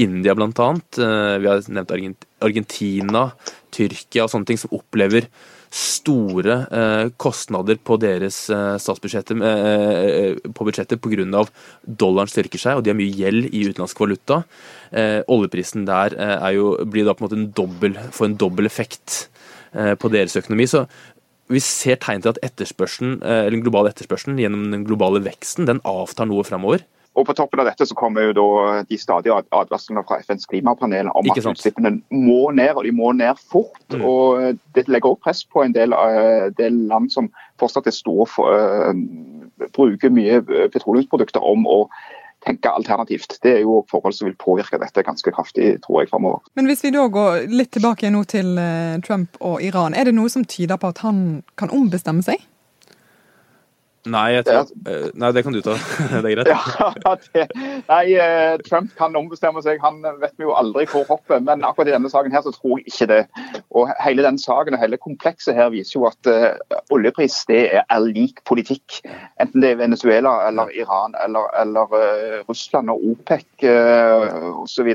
India 0.00 0.34
bl.a. 0.36 0.50
Eh, 0.50 1.34
vi 1.42 1.50
har 1.50 1.64
nevnt 1.68 2.26
Argentina, 2.42 3.26
Tyrkia 3.74 4.26
og 4.26 4.32
sånne 4.32 4.50
ting, 4.50 4.60
som 4.60 4.74
opplever 4.76 5.28
store 5.72 6.56
eh, 6.68 7.06
kostnader 7.20 7.78
på 7.80 7.96
deres 8.00 8.44
eh, 8.52 8.74
statsbudsjetter 8.82 9.38
eh, 9.48 10.50
på 10.52 10.66
budsjettet 10.68 11.00
pga. 11.00 11.44
dollaren 11.82 12.28
styrker 12.28 12.60
seg, 12.60 12.76
og 12.76 12.84
de 12.84 12.92
har 12.92 12.98
mye 12.98 13.16
gjeld 13.16 13.48
i 13.48 13.64
utenlandsk 13.70 14.02
valuta. 14.04 14.42
Oljeprisen 15.32 15.86
der 15.88 16.12
jo, 16.52 16.74
blir 16.84 17.06
da 17.08 17.14
på 17.16 17.24
en 17.24 17.26
måte 17.26 17.38
en 17.38 17.52
dobbel, 17.56 17.96
får 18.12 18.26
en 18.28 18.36
dobbel 18.36 18.68
effekt 18.68 19.14
på 19.72 20.10
deres 20.12 20.36
økonomi. 20.36 20.66
Så 20.68 20.82
vi 21.48 21.62
ser 21.64 21.96
tegn 22.02 22.20
til 22.20 22.34
at 22.34 22.40
etterspørselen, 22.44 23.14
eller 23.24 23.56
den 23.56 23.64
globale 23.64 23.94
etterspørselen 23.94 24.36
gjennom 24.42 24.66
den 24.74 24.84
globale 24.84 25.22
veksten 25.24 25.70
den 25.70 25.80
avtar 25.88 26.28
noe 26.28 26.44
fremover. 26.44 26.84
Og 27.12 27.26
På 27.28 27.34
toppen 27.36 27.60
av 27.60 27.68
dette 27.68 27.84
så 27.84 27.96
kommer 27.96 28.24
jo 28.24 28.32
da 28.36 28.84
de 28.88 28.96
stadige 28.98 29.34
advarslene 29.52 30.00
fra 30.08 30.16
FNs 30.24 30.48
klimapanel 30.48 31.10
om 31.12 31.28
at 31.28 31.44
utslippene 31.44 31.98
må 32.08 32.46
ned, 32.56 32.72
og 32.72 32.86
de 32.86 32.92
må 32.96 33.10
ned 33.12 33.36
fort. 33.36 33.84
Mm. 33.92 34.04
og 34.08 34.62
Det 34.72 34.86
legger 34.88 35.10
også 35.10 35.24
press 35.26 35.42
på 35.44 35.66
en 35.66 35.74
del, 35.76 35.92
uh, 35.92 36.48
del 36.56 36.78
land 36.88 37.12
som 37.12 37.28
fortsatt 37.60 37.90
er 37.90 37.96
store 37.96 38.26
for, 38.26 38.48
uh, 38.48 39.68
bruker 39.76 40.12
mye 40.12 40.40
petroleumsprodukter 40.72 41.44
om 41.44 41.68
å 41.68 41.82
tenke 42.42 42.72
alternativt. 42.72 43.36
Det 43.44 43.58
er 43.58 43.60
jo 43.66 43.82
forhold 43.90 44.16
som 44.16 44.26
vil 44.26 44.38
påvirke 44.40 44.80
dette 44.80 45.04
ganske 45.04 45.34
kraftig, 45.36 45.76
tror 45.84 46.00
jeg, 46.00 46.10
framover. 46.10 46.40
Men 46.56 46.66
hvis 46.66 46.82
vi 46.82 46.94
da 46.96 47.04
går 47.12 47.44
litt 47.52 47.70
tilbake 47.76 48.10
nå 48.10 48.24
til 48.26 48.56
Trump 49.06 49.36
og 49.38 49.60
Iran, 49.62 49.94
er 49.94 50.08
det 50.08 50.16
noe 50.16 50.32
som 50.32 50.48
tyder 50.48 50.80
på 50.80 50.90
at 50.90 51.04
han 51.04 51.44
kan 51.60 51.70
ombestemme 51.70 52.24
seg? 52.26 52.40
Nei, 54.10 54.42
tror, 54.42 54.66
eh, 54.90 55.10
nei, 55.14 55.28
det 55.30 55.44
kan 55.46 55.54
du 55.54 55.60
ta. 55.62 55.76
det 56.10 56.32
er 56.32 56.34
greit. 56.34 56.48
Ja, 56.50 57.14
det, 57.34 57.44
nei, 57.86 58.14
eh, 58.18 58.56
Trump 58.66 58.90
kan 58.98 59.14
ombestemme 59.18 59.62
seg. 59.62 59.78
Han 59.84 60.00
vet 60.02 60.34
vi 60.40 60.46
jo 60.48 60.56
aldri 60.58 60.88
hvor 60.90 61.06
hoppet. 61.06 61.44
Men 61.46 61.62
akkurat 61.66 61.92
i 61.92 61.94
denne 61.94 62.10
saken 62.10 62.34
her 62.34 62.42
så 62.42 62.50
tror 62.56 62.80
jeg 62.80 62.90
ikke 62.90 63.08
det. 63.12 63.20
Og 63.70 63.92
Hele 64.02 64.24
den 64.26 64.40
saken 64.42 64.74
og 64.74 64.82
hele 64.82 64.98
komplekset 64.98 65.54
her 65.54 65.70
viser 65.70 66.00
jo 66.00 66.08
at 66.08 66.30
uh, 66.30 66.80
oljepris 66.94 67.36
det 67.46 67.60
er, 67.68 67.86
er, 67.86 68.08
lik 68.08 68.42
politikk. 68.48 68.98
Enten 69.42 69.62
det 69.62 69.70
er 69.70 69.80
Venezuela 69.84 70.34
eller 70.48 70.72
Iran 70.74 71.14
eller, 71.22 71.46
eller 71.62 71.94
Russland 72.48 72.90
og 72.90 73.04
OPEC 73.12 73.46
uh, 73.70 74.64
osv. 74.64 74.90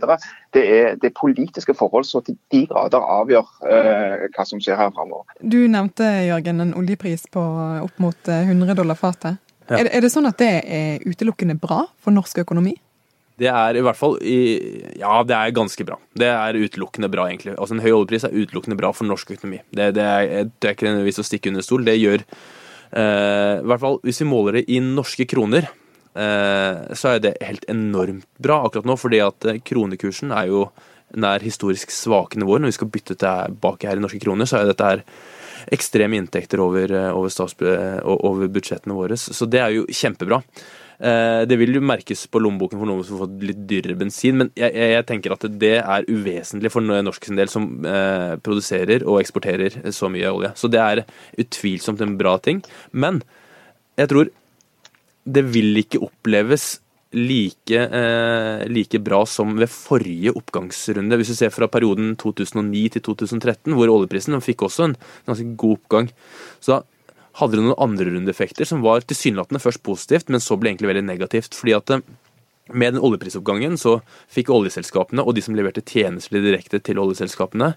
Det, 0.55 0.63
er, 0.63 0.95
det 0.95 1.09
er 1.09 1.15
politiske 1.17 1.75
forhold 1.75 2.07
som 2.07 2.23
til 2.25 2.37
de 2.53 2.63
grader 2.69 3.03
avgjør 3.03 3.49
eh, 3.67 4.27
hva 4.31 4.45
som 4.47 4.61
skjer 4.63 4.79
her 4.79 4.93
framover. 4.95 5.27
Du 5.41 5.59
nevnte 5.67 6.07
Jørgen, 6.27 6.63
en 6.63 6.73
oljepris 6.79 7.27
på 7.33 7.43
opp 7.83 8.01
mot 8.01 8.31
100 8.31 8.77
dollar 8.79 8.99
fatet. 8.99 9.41
Ja. 9.67 9.81
Er, 9.81 9.89
er, 9.91 10.03
det 10.05 10.13
sånn 10.13 10.29
at 10.29 10.39
det 10.39 10.51
er 10.63 11.03
utelukkende 11.03 11.57
bra 11.59 11.83
for 11.99 12.15
norsk 12.15 12.39
økonomi? 12.45 12.77
Det 13.37 13.49
er 13.51 13.77
i 13.77 13.81
hvert 13.85 13.97
fall 13.99 14.15
i, 14.25 14.37
Ja, 14.97 15.21
det 15.27 15.35
er 15.37 15.55
ganske 15.55 15.85
bra. 15.85 15.99
Det 16.17 16.29
er 16.31 16.57
utelukkende 16.57 17.09
bra, 17.13 17.27
egentlig. 17.29 17.53
Altså 17.57 17.77
En 17.77 17.83
høy 17.83 17.91
oljepris 17.91 18.25
er 18.25 18.37
utelukkende 18.37 18.77
bra 18.79 18.93
for 18.95 19.09
norsk 19.09 19.35
økonomi. 19.35 19.59
Det, 19.69 19.91
det, 19.97 20.05
er, 20.05 20.47
det 20.49 20.71
er, 20.71 20.77
ikke 20.77 20.87
nødvendigvis 20.87 21.21
å 21.21 21.27
stikke 21.27 21.51
under 21.51 21.65
stol. 21.65 21.85
Det 21.85 21.97
gjør 21.99 22.23
eh, 22.23 23.59
I 23.59 23.67
hvert 23.67 23.83
fall 23.83 23.99
hvis 24.07 24.23
vi 24.23 24.29
måler 24.31 24.59
det 24.59 24.65
i 24.73 24.79
norske 24.81 25.27
kroner, 25.29 25.69
eh, 25.69 25.86
så 26.17 27.13
er 27.13 27.23
det 27.23 27.37
helt 27.45 27.65
enormt 27.69 28.27
bra 28.41 28.63
akkurat 28.65 28.87
nå. 28.89 28.97
fordi 28.97 29.19
at 29.21 29.49
eh, 29.49 29.59
kronekursen 29.61 30.33
er 30.33 30.49
jo 30.51 30.67
nær 31.15 31.43
historisk 31.43 31.93
svake 31.93 32.39
nivåer. 32.39 32.63
Når 32.63 32.73
vi 32.73 32.77
skal 32.79 32.91
bytte 32.91 33.19
tilbake 33.21 33.87
her 33.89 33.99
i 33.99 34.03
norske 34.03 34.21
kroner, 34.23 34.49
så 34.49 34.61
er 34.61 34.71
dette 34.71 34.89
her 34.89 35.05
ekstreme 35.73 36.17
inntekter 36.19 36.61
over, 36.63 36.91
eh, 36.91 37.13
over, 37.13 37.31
over, 38.05 38.47
budsjettene 38.47 38.97
våre. 38.97 39.17
Så 39.17 39.47
det 39.49 39.61
er 39.61 39.75
jo 39.75 39.87
kjempebra. 39.87 40.41
Eh, 40.99 41.45
det 41.45 41.57
vil 41.59 41.77
jo 41.77 41.83
merkes 41.85 42.25
på 42.31 42.41
lommeboken 42.41 42.79
for 42.79 42.89
noen 42.89 43.03
som 43.05 43.17
har 43.17 43.27
fått 43.27 43.43
litt 43.45 43.59
dyrere 43.69 43.97
bensin, 43.99 44.39
men 44.41 44.49
jeg, 44.57 44.73
jeg, 44.73 45.05
tenker 45.05 45.35
at 45.35 45.45
det 45.61 45.75
er 45.77 46.07
uvesentlig 46.09 46.71
for 46.73 46.81
norsk 46.81 47.27
sin 47.27 47.37
del, 47.37 47.51
som 47.53 47.69
eh, 47.85 48.33
produserer 48.41 49.05
og 49.05 49.21
eksporterer 49.21 49.77
så 49.93 50.09
mye 50.09 50.33
olje. 50.33 50.53
Så 50.57 50.71
det 50.73 50.81
er 50.81 51.03
utvilsomt 51.37 52.01
en 52.01 52.17
bra 52.17 52.37
ting. 52.41 52.63
Men 52.91 53.21
jeg 53.97 54.09
tror 54.13 54.33
det 55.27 55.43
vil 55.51 55.81
ikke 55.83 56.01
oppleves 56.05 56.77
like, 57.11 57.71
eh, 57.71 58.67
like, 58.67 58.99
bra 58.99 59.25
som 59.25 59.55
ved 59.57 59.71
forrige 59.71 60.33
oppgangsrunde. 60.35 61.17
Hvis 61.19 61.31
du 61.33 61.35
ser 61.35 61.53
fra 61.55 61.69
perioden 61.71 62.15
2009 62.19 62.89
til 62.95 63.01
2013, 63.01 63.75
hvor 63.75 63.91
oljeprisen 63.91 64.35
fikk 64.43 64.67
også 64.67 64.89
en 64.89 64.95
ganske 65.27 65.55
god 65.55 65.77
oppgang. 65.79 66.11
Så 66.59 66.81
hadde 67.39 67.57
det 67.57 67.63
noen 67.63 67.79
andre 67.79 68.11
rundeeffekter 68.11 68.65
som 68.65 68.81
var 68.81 69.05
tilsynelatende 69.05 69.61
først 69.61 69.83
positivt, 69.85 70.29
men 70.29 70.43
så 70.43 70.57
ble 70.57 70.73
egentlig 70.73 70.91
veldig 70.93 71.05
negativt. 71.05 71.55
fordi 71.55 71.75
at 71.77 71.89
eh, 71.89 72.01
med 72.73 72.93
den 72.93 73.01
oljeprisoppgangen 73.01 73.77
så 73.79 74.01
fikk 74.27 74.49
oljeselskapene 74.51 75.23
og 75.23 75.35
de 75.35 75.41
som 75.41 75.55
leverte 75.55 75.81
tjenester 75.87 76.41
direkte 76.43 76.81
til 76.83 76.99
oljeselskapene, 76.99 77.75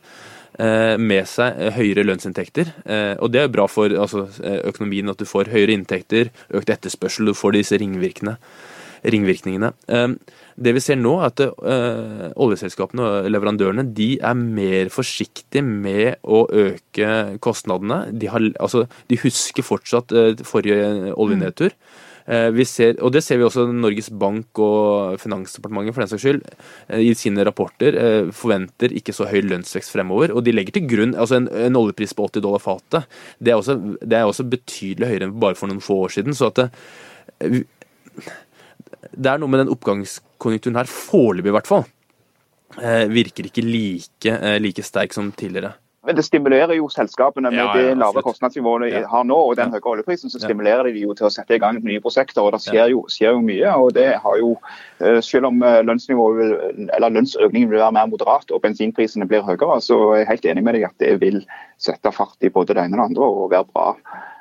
med 1.01 1.29
seg 1.31 1.57
høyere 1.77 2.05
lønnsinntekter. 2.07 2.73
Eh, 2.85 3.15
og 3.21 3.33
det 3.35 3.45
er 3.45 3.53
bra 3.53 3.67
for 3.71 3.93
altså, 3.93 4.27
økonomien 4.69 5.13
at 5.13 5.21
du 5.21 5.27
får 5.29 5.53
høyere 5.53 5.77
inntekter, 5.77 6.33
økt 6.57 6.73
etterspørsel, 6.75 7.31
du 7.31 7.37
får 7.37 7.57
disse 7.59 7.81
ringvirkningene. 7.81 8.37
Det 10.61 10.75
vi 10.77 10.83
ser 10.85 10.99
nå, 11.01 11.15
er 11.23 11.31
at 11.31 11.41
oljeselskapene 12.37 13.07
og 13.07 13.31
leverandørene 13.33 13.87
de 13.97 14.11
er 14.21 14.37
mer 14.37 14.91
forsiktige 14.93 15.65
med 15.65 16.21
å 16.21 16.43
øke 16.53 17.39
kostnadene. 17.41 18.03
De, 18.13 18.29
har, 18.29 18.45
altså, 18.61 18.85
de 19.09 19.21
husker 19.23 19.65
fortsatt 19.65 20.13
forrige 20.45 21.15
oljenedtur. 21.17 21.73
Uh, 21.73 22.10
ser, 22.69 22.95
og 23.03 23.11
Det 23.13 23.25
ser 23.27 23.41
vi 23.41 23.45
også 23.47 23.65
Norges 23.73 24.11
Bank 24.15 24.59
og 24.63 25.17
Finansdepartementet 25.19 25.97
for 25.97 26.05
den 26.05 26.11
saks 26.13 26.23
skyld, 26.23 26.43
i 27.03 27.11
sine 27.19 27.43
rapporter 27.47 28.31
forventer 28.31 28.95
ikke 28.95 29.15
så 29.17 29.27
høy 29.27 29.41
lønnsvekst 29.43 29.91
fremover. 29.91 30.31
og 30.31 30.45
De 30.47 30.55
legger 30.55 30.77
til 30.77 30.87
grunn 30.87 31.17
altså 31.17 31.41
en, 31.41 31.49
en 31.51 31.81
oljepris 31.81 32.15
på 32.15 32.29
80 32.29 32.45
dollar 32.47 32.63
fatet. 32.63 33.11
Det, 33.39 33.57
det, 34.05 34.17
er 34.21 34.29
også 34.29 34.47
betydelig 34.47 35.11
høyere 35.11 35.27
enn 35.27 35.37
bare 35.43 35.59
for 35.59 35.71
noen 35.71 35.83
få 35.83 36.05
år 36.07 36.15
siden. 36.21 36.39
så 36.39 36.53
at 36.53 36.63
det, 36.63 37.65
det 39.11 39.31
er 39.31 39.41
noe 39.41 39.51
med 39.51 39.65
den 39.65 39.73
oppgangskonjunkturen 39.75 40.79
her, 40.81 40.91
foreløpig 40.91 41.53
i 41.53 41.57
hvert 41.57 41.71
fall, 41.71 41.87
eh, 42.79 43.07
virker 43.11 43.49
ikke 43.49 43.65
like, 43.67 44.35
eh, 44.35 44.59
like 44.63 44.85
sterk 44.87 45.15
som 45.17 45.33
tidligere. 45.33 45.75
Men 46.07 46.17
det 46.17 46.23
stimulerer 46.25 46.73
jo 46.79 46.87
selskapene 46.89 47.51
med 47.53 47.59
ja, 47.61 47.67
ja, 47.77 47.83
det 47.91 47.99
lave 48.01 48.23
kostnadsnivået 48.25 48.87
de 48.87 49.03
har 49.05 49.25
nå, 49.29 49.37
og 49.37 49.59
den 49.59 49.75
høye 49.75 49.85
oljeprisen, 49.85 50.33
så 50.33 50.41
stimulerer 50.41 50.89
de 50.89 51.03
jo 51.03 51.13
til 51.17 51.29
å 51.29 51.33
sette 51.35 51.59
i 51.59 51.61
gang 51.61 51.77
nye 51.85 52.01
prosjekter. 52.01 52.41
og 52.41 52.55
Det 52.57 52.63
skjer 52.65 52.89
jo, 52.95 53.03
skjer 53.13 53.37
jo 53.37 53.43
mye. 53.45 53.75
og 53.77 53.93
det 53.99 54.07
har 54.23 54.39
jo, 54.41 54.55
eh, 55.01 55.21
Selv 55.21 55.51
om 55.51 55.61
vil, 55.61 56.57
eller 56.97 57.13
lønnsøkningen 57.13 57.71
vil 57.71 57.85
være 57.85 57.93
mer 57.93 58.09
moderat 58.09 58.51
og 58.51 58.63
bensinprisene 58.63 59.29
blir 59.29 59.45
høyere, 59.45 59.81
så 59.81 60.15
er 60.15 60.19
jeg 60.23 60.29
helt 60.29 60.45
enig 60.45 60.65
med 60.65 60.75
deg 60.75 60.89
at 60.89 60.99
det 60.99 61.21
vil 61.21 61.45
sette 61.79 62.13
fart 62.13 62.37
i 62.41 62.49
både 62.49 62.75
det 62.75 62.85
ene 62.85 62.97
og 62.97 63.01
det 63.03 63.09
andre 63.11 63.25
og 63.29 63.51
være 63.51 63.69
bra 63.69 63.95
Eh, 63.95 64.40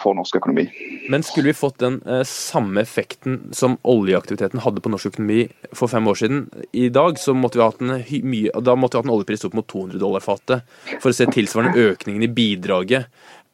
for 0.00 0.16
norsk 0.16 0.38
økonomi. 0.38 0.64
Men 1.12 1.24
skulle 1.26 1.50
vi 1.50 1.56
fått 1.56 1.80
den 1.82 1.98
eh, 2.06 2.22
samme 2.28 2.80
effekten 2.80 3.50
som 3.56 3.76
oljeaktiviteten 3.82 4.62
hadde 4.64 4.80
på 4.80 4.92
norsk 4.92 5.10
økonomi 5.12 5.42
for 5.76 5.90
fem 5.92 6.06
år 6.08 6.20
siden 6.22 6.46
i 6.72 6.88
dag, 6.92 7.18
så 7.20 7.34
måtte 7.36 7.60
vi 7.60 7.66
hatt 7.66 7.82
en, 7.84 7.98
mye, 8.24 8.54
da 8.64 8.76
måtte 8.78 8.96
vi 8.96 9.02
hatt 9.02 9.10
en 9.10 9.16
oljepris 9.18 9.44
opp 9.48 9.58
mot 9.58 9.68
200 9.68 10.00
dollar 10.00 10.24
fatet 10.24 10.64
for 11.02 11.10
å 11.10 11.16
se 11.16 11.28
tilsvarende 11.28 11.90
økningen 11.90 12.24
i 12.24 12.32
bidraget 12.32 13.10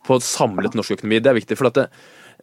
på 0.07 0.21
samlet 0.23 0.77
norsk 0.79 0.99
økonomi. 0.99 1.19
Det 1.19 1.33
er 1.33 1.41
viktig. 1.41 1.59
for 1.59 1.73
at 1.73 1.81
det, 1.81 1.89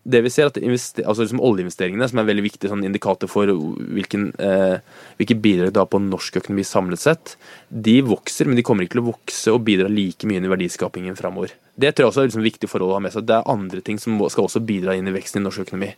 det 0.04 0.20
vi 0.26 0.32
ser 0.34 0.50
at 0.50 0.58
altså 0.60 1.24
liksom 1.24 1.42
Oljeinvesteringene, 1.44 2.08
som 2.10 2.20
er 2.20 2.26
en 2.26 2.30
veldig 2.32 2.46
viktig 2.46 2.72
sånn 2.72 2.84
indikator 2.84 3.32
for 3.32 3.48
hvilken, 3.48 4.32
eh, 4.36 4.80
hvilke 5.20 5.38
bidrag 5.40 5.72
det 5.72 5.80
har 5.80 5.88
på 5.92 6.02
norsk 6.04 6.42
økonomi 6.42 6.66
samlet 6.68 7.00
sett, 7.00 7.36
de 7.70 8.02
vokser, 8.04 8.50
men 8.50 8.60
de 8.60 8.66
kommer 8.68 8.84
ikke 8.84 8.98
til 8.98 9.04
å 9.06 9.12
vokse 9.14 9.54
og 9.54 9.64
bidra 9.64 9.88
like 9.92 10.28
mye 10.28 10.42
inn 10.42 10.50
i 10.50 10.52
verdiskapingen 10.52 11.16
framover. 11.20 11.56
Det 11.80 11.94
tror 11.96 12.06
jeg 12.06 12.12
også 12.12 12.24
er 12.24 12.32
liksom 12.32 12.48
viktig 12.50 12.70
forhold 12.70 12.92
å 12.92 13.00
ha 13.00 13.06
med 13.06 13.16
seg. 13.16 13.26
Det 13.30 13.38
er 13.38 13.54
andre 13.56 13.82
ting 13.82 14.02
som 14.02 14.20
skal 14.28 14.50
også 14.50 14.66
bidra 14.68 14.98
inn 14.98 15.08
i 15.08 15.16
veksten 15.16 15.42
i 15.42 15.48
norsk 15.48 15.70
økonomi 15.70 15.94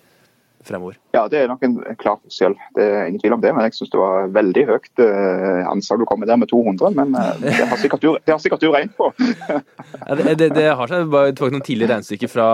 fremover. 0.67 0.97
Ja, 1.15 1.25
det 1.31 1.39
er 1.41 1.49
nok 1.51 1.63
en 1.65 1.77
klar 1.99 2.17
forskjell. 2.23 2.55
Det 2.75 2.85
er 2.85 3.07
ingen 3.09 3.21
tvil 3.21 3.35
om 3.35 3.43
det. 3.43 3.53
Men 3.55 3.67
jeg 3.67 3.77
syns 3.77 3.91
det 3.93 4.01
var 4.01 4.31
veldig 4.35 4.63
høyt 4.69 5.03
eh, 5.03 5.61
anslag 5.69 6.01
du 6.01 6.07
kommer 6.09 6.29
der 6.29 6.39
med 6.41 6.51
200. 6.51 6.95
Men 6.97 7.15
eh, 7.19 7.31
det 7.45 7.69
har 7.69 7.81
sikkert 7.81 8.03
du, 8.03 8.09
har 8.27 8.41
sikkert 8.41 8.65
du 8.65 8.69
regnet 8.73 8.95
på. 8.97 9.11
ja, 9.19 10.17
det, 10.17 10.35
det, 10.41 10.49
det, 10.57 10.67
har 10.79 10.91
seg 10.91 11.07
bare 11.13 11.31
tilbake 11.33 11.55
noen 11.55 11.65
tidligere 11.65 11.95
regnestykker 11.95 12.31
fra, 12.31 12.49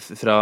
fra, 0.00 0.38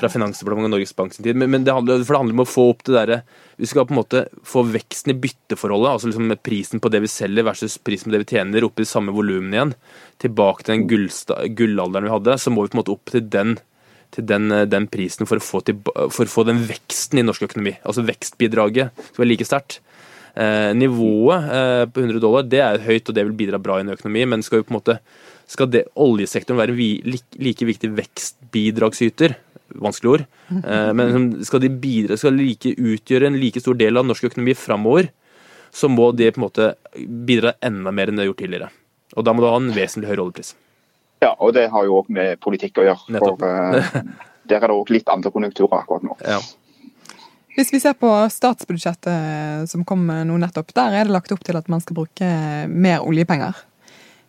fra 0.00 0.12
Finansdepartementet 0.12 0.70
og 0.70 0.76
Norges 0.76 0.96
Bank 0.96 1.16
sin 1.16 1.26
tid. 1.26 1.40
Men, 1.40 1.52
men 1.54 1.66
det 1.66 1.74
handler, 1.76 2.00
det 2.04 2.08
handler 2.10 2.38
om 2.38 2.46
å 2.46 2.48
få 2.48 2.68
opp 2.74 2.86
det 2.86 2.96
derre 2.98 3.20
Vi 3.60 3.68
skal 3.70 3.88
på 3.88 3.96
en 3.96 4.02
måte 4.02 4.24
få 4.46 4.64
veksten 4.68 5.14
i 5.14 5.18
bytteforholdet, 5.26 5.92
altså 5.92 6.10
liksom 6.10 6.34
prisen 6.44 6.82
på 6.82 6.90
det 6.92 7.04
vi 7.04 7.12
selger 7.12 7.46
versus 7.46 7.78
prisen 7.78 8.10
på 8.10 8.16
det 8.16 8.24
vi 8.24 8.32
tjener, 8.36 8.66
opp 8.66 8.80
i 8.82 8.88
samme 8.88 9.14
volumen 9.14 9.54
igjen. 9.54 9.76
Tilbake 10.22 10.66
til 10.66 10.84
den 10.88 11.54
gullalderen 11.58 12.08
vi 12.08 12.16
hadde. 12.18 12.40
Så 12.40 12.52
må 12.52 12.64
vi 12.64 12.72
på 12.72 12.78
en 12.78 12.84
måte 12.84 12.94
opp 12.94 13.14
til 13.14 13.24
den 13.30 13.58
til 14.14 14.26
den, 14.28 14.50
eh, 14.52 14.68
den 14.70 14.86
prisen 14.90 15.28
for 15.28 15.40
å, 15.40 15.44
få 15.44 15.60
til, 15.66 15.80
for 15.84 16.24
å, 16.24 16.30
få 16.30 16.46
den 16.48 16.62
veksten 16.68 17.20
i 17.20 17.26
norsk 17.26 17.48
økonomi. 17.48 17.76
Altså 17.82 18.06
vekstbidraget 18.06 19.04
skal 19.10 19.24
være 19.24 19.32
like 19.32 19.48
sterkt. 19.48 19.80
Eh, 20.34 20.72
nivået 20.74 21.50
eh, 21.54 21.84
på 21.86 22.02
100 22.02 22.18
dollar 22.22 22.46
det 22.46 22.62
er 22.64 22.82
høyt, 22.82 23.08
og 23.08 23.14
det 23.14 23.22
vil 23.28 23.36
bidra 23.38 23.60
bra 23.62 23.78
i 23.78 23.84
en 23.84 23.94
økonomi, 23.94 24.24
men 24.32 24.42
skal 24.42 24.64
en 24.64 24.76
måte 24.78 24.98
skal 25.50 25.68
det, 25.68 25.84
oljesektoren 26.00 26.58
være 26.58 26.74
vi, 26.74 26.88
like, 27.04 27.36
like 27.38 27.66
viktig 27.68 27.90
vekstbidragsyter? 27.94 29.36
Vanskelig 29.84 30.10
ord. 30.10 30.24
Eh, 30.56 30.90
men 30.96 31.44
skal 31.46 31.62
de 31.62 31.70
bidra, 31.70 32.18
skal 32.18 32.36
like 32.38 32.72
utgjøre 32.74 33.28
en 33.28 33.38
like 33.38 33.62
stor 33.62 33.76
del 33.78 34.00
av 34.00 34.08
norsk 34.08 34.30
økonomi 34.30 34.56
framover, 34.58 35.10
så 35.74 35.90
må 35.90 36.10
det 36.16 36.32
på 36.34 36.40
en 36.40 36.46
måte 36.46 36.72
bidra 37.28 37.56
enda 37.64 37.92
mer 37.94 38.10
enn 38.10 38.18
det 38.18 38.24
har 38.24 38.32
gjort 38.32 38.42
tidligere. 38.44 38.70
Og 39.14 39.26
da 39.26 39.34
må 39.34 39.42
du 39.42 39.50
ha 39.50 39.58
en 39.58 39.72
vesentlig 39.74 40.10
høyere 40.10 40.26
oljepris. 40.26 40.54
Ja, 41.22 41.34
og 41.38 41.54
det 41.56 41.68
har 41.72 41.86
jo 41.86 42.00
òg 42.02 42.10
med 42.12 42.40
politikk 42.42 42.82
å 42.82 42.86
gjøre. 42.88 43.14
Nettopp. 43.16 43.40
For 43.40 43.94
uh, 43.94 44.30
der 44.50 44.60
er 44.60 44.68
det 44.68 44.76
òg 44.76 44.92
litt 44.92 45.10
andre 45.12 45.32
konjunkturer 45.34 45.78
akkurat 45.80 46.06
nå. 46.06 46.16
Ja. 46.24 46.40
Hvis 47.54 47.70
vi 47.70 47.78
ser 47.78 47.94
på 47.94 48.10
statsbudsjettet 48.34 49.70
som 49.70 49.84
kom 49.86 50.08
nå 50.10 50.38
nettopp, 50.42 50.72
der 50.74 50.98
er 50.98 51.06
det 51.06 51.14
lagt 51.14 51.30
opp 51.32 51.44
til 51.46 51.56
at 51.56 51.70
man 51.70 51.84
skal 51.84 52.00
bruke 52.00 52.30
mer 52.66 53.04
oljepenger. 53.06 53.60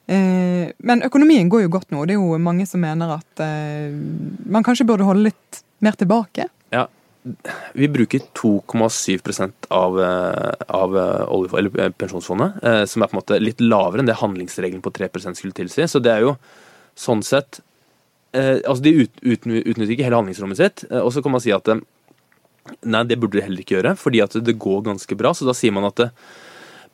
Eh, 0.05 0.69
men 0.85 1.01
økonomien 1.07 1.49
går 1.49 1.63
jo 1.63 1.71
godt 1.73 1.89
nå. 1.89 2.03
Det 2.05 2.13
er 2.13 2.21
jo 2.21 2.37
mange 2.37 2.67
som 2.69 2.83
mener 2.85 3.15
at 3.15 3.41
eh, 3.41 3.89
man 4.45 4.65
kanskje 4.65 4.85
burde 4.85 5.07
holde 5.07 5.31
litt 5.31 5.63
mer 5.81 5.97
tilbake. 5.97 6.45
ja. 6.69 6.85
Vi 7.73 7.87
bruker 7.89 8.21
2,7% 8.37 9.65
av, 9.73 9.95
eh, 10.01 10.51
av 10.67 10.97
olje, 11.33 11.57
eller 11.57 11.79
eh, 11.79 11.89
pensjonsfondet, 11.89 12.63
eh, 12.63 12.83
som 12.85 13.01
er 13.01 13.09
på 13.09 13.15
en 13.15 13.19
måte 13.19 13.39
litt 13.41 13.63
lavere 13.65 14.03
enn 14.03 14.09
det 14.11 14.19
handlingsregelen 14.19 14.83
på 14.85 14.93
3% 14.93 15.39
skulle 15.39 15.57
tilsi. 15.57 15.87
Så 15.89 16.01
det 16.05 16.13
er 16.13 16.21
jo 16.21 16.35
sånn 16.95 17.23
sett 17.25 17.59
eh, 18.35 18.61
Altså, 18.63 18.81
de 18.85 18.95
ut, 19.03 19.21
ut, 19.21 19.45
utnytter 19.45 19.93
ikke 19.95 20.07
hele 20.07 20.19
handlingsrommet 20.21 20.59
sitt. 20.59 20.85
eh, 20.89 21.01
Og 21.01 21.13
så 21.15 21.23
kan 21.23 21.35
man 21.35 21.43
si 21.43 21.53
at 21.55 21.67
eh, 21.71 21.83
nei, 22.87 23.03
det 23.07 23.19
burde 23.21 23.39
de 23.39 23.45
heller 23.45 23.63
ikke 23.63 23.77
gjøre, 23.77 23.95
fordi 23.99 24.23
at 24.25 24.35
det 24.45 24.57
går 24.61 24.83
ganske 24.89 25.19
bra. 25.19 25.33
Så 25.35 25.47
da 25.47 25.55
sier 25.57 25.75
man 25.75 25.87
at 25.89 26.03
eh, 26.03 26.15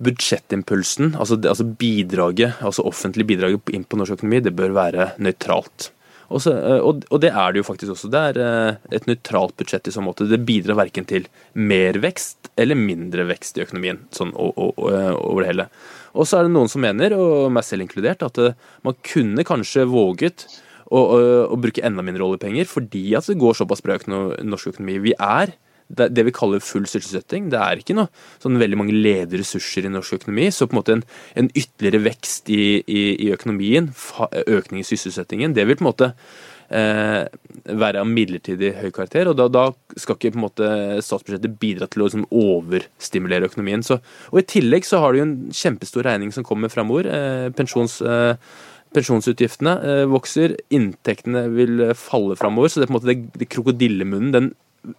budsjettimpulsen, 0.02 1.16
altså, 1.22 1.38
altså 1.38 1.66
bidraget, 1.78 2.62
altså 2.66 2.86
offentlig 2.90 3.28
bidraget 3.30 3.74
inn 3.76 3.86
på 3.86 4.00
norsk 4.00 4.18
økonomi, 4.18 4.42
det 4.42 4.56
bør 4.58 4.74
være 4.78 5.12
nøytralt. 5.22 5.92
Og, 6.32 6.40
så, 6.44 6.54
eh, 6.56 6.80
og, 6.80 7.18
det 7.22 7.32
er 7.34 7.54
det 7.54 7.62
jo 7.62 7.68
faktisk 7.68 7.96
også. 7.96 8.12
Det 8.12 8.22
er 8.32 8.42
eh, 8.42 8.92
et 8.98 9.08
nøytralt 9.10 9.58
budsjett 9.60 9.90
i 9.90 9.94
så 9.94 10.04
måte. 10.04 10.30
Det 10.32 10.42
bidrar 10.48 10.80
verken 10.80 11.08
til 11.08 11.28
mer 11.60 12.00
vekst 12.02 12.52
eller 12.60 12.80
mindre 12.80 13.28
vekst 13.30 13.60
i 13.60 13.66
økonomien 13.66 14.02
sånn 14.16 14.32
over 14.38 15.42
det 15.44 15.50
hele. 15.52 15.68
Og 16.14 16.28
så 16.28 16.40
er 16.40 16.48
det 16.48 16.54
noen 16.56 16.72
som 16.72 16.84
mener, 16.84 17.16
og 17.16 17.52
meg 17.56 17.66
selv 17.68 17.86
inkludert, 17.86 18.26
at 18.26 18.40
eh, 18.42 18.58
man 18.88 18.98
kunne 19.08 19.46
kanskje 19.48 19.88
våget 19.90 20.48
å, 20.92 21.00
å, 21.00 21.18
å 21.54 21.60
bruke 21.62 21.84
enda 21.88 22.04
mindre 22.06 22.26
oljepenger 22.28 22.68
fordi 22.68 23.12
at 23.18 23.30
det 23.32 23.40
går 23.42 23.58
såpass 23.62 23.84
bra 23.86 23.98
i 23.98 24.48
norsk 24.48 24.74
økonomi. 24.74 25.00
Vi 25.08 25.16
er 25.16 25.54
det, 25.92 26.10
det 26.16 26.26
vi 26.28 26.34
kaller 26.36 26.64
full 26.64 26.86
sysselsetting. 26.88 27.50
Det 27.52 27.60
er 27.60 27.82
ikke 27.82 27.96
noe 27.98 28.12
sånn 28.44 28.60
veldig 28.62 28.80
mange 28.80 28.96
ledige 28.96 29.42
ressurser 29.42 29.88
i 29.88 29.92
norsk 29.92 30.22
økonomi. 30.22 30.50
Så 30.54 30.68
på 30.68 30.76
en 30.76 30.82
måte 30.82 30.96
en, 30.98 31.04
en 31.40 31.52
ytterligere 31.52 32.04
vekst 32.08 32.52
i, 32.54 32.64
i, 32.86 33.04
i 33.28 33.32
økonomien, 33.36 33.92
økning 34.46 34.84
i 34.84 34.88
sysselsettingen, 34.88 35.56
det 35.58 35.68
vil 35.68 35.80
på 35.80 35.86
en 35.86 35.92
måte 35.92 36.12
eh, 36.72 37.28
være 37.82 38.02
av 38.02 38.10
midlertidig 38.10 38.74
høy 38.80 38.90
karakter. 38.96 39.30
Og 39.32 39.38
da, 39.40 39.48
da 39.52 39.68
skal 40.00 40.18
ikke 40.18 40.34
på 40.34 40.40
en 40.40 40.46
måte 40.48 40.72
statsbudsjettet 41.06 41.60
bidra 41.62 41.88
til 41.92 42.04
å 42.04 42.10
liksom, 42.10 42.28
overstimulere 42.32 43.52
økonomien. 43.52 43.86
Så, 43.86 44.00
og 44.32 44.42
I 44.42 44.48
tillegg 44.56 44.88
så 44.88 45.04
har 45.04 45.14
du 45.14 45.22
jo 45.22 45.30
en 45.30 45.38
kjempestor 45.56 46.08
regning 46.08 46.34
som 46.36 46.48
kommer 46.48 46.74
framover. 46.74 47.10
Eh, 47.12 47.48
pensjons... 47.58 48.02
Eh, 48.02 48.36
Pensjonsutgiftene 48.92 49.72
eh, 49.88 50.02
vokser, 50.12 50.58
inntektene 50.76 51.46
vil 51.54 51.78
eh, 51.80 51.94
falle 51.96 52.36
framover. 52.36 52.68
Så 52.68 52.82
det, 52.82 52.90
er 52.90 52.90
på 52.90 52.92
en 52.92 52.98
måte, 52.98 53.08
det, 53.08 53.40
det 53.40 53.48
krokodillemunnen 53.48 54.34
den 54.36 54.50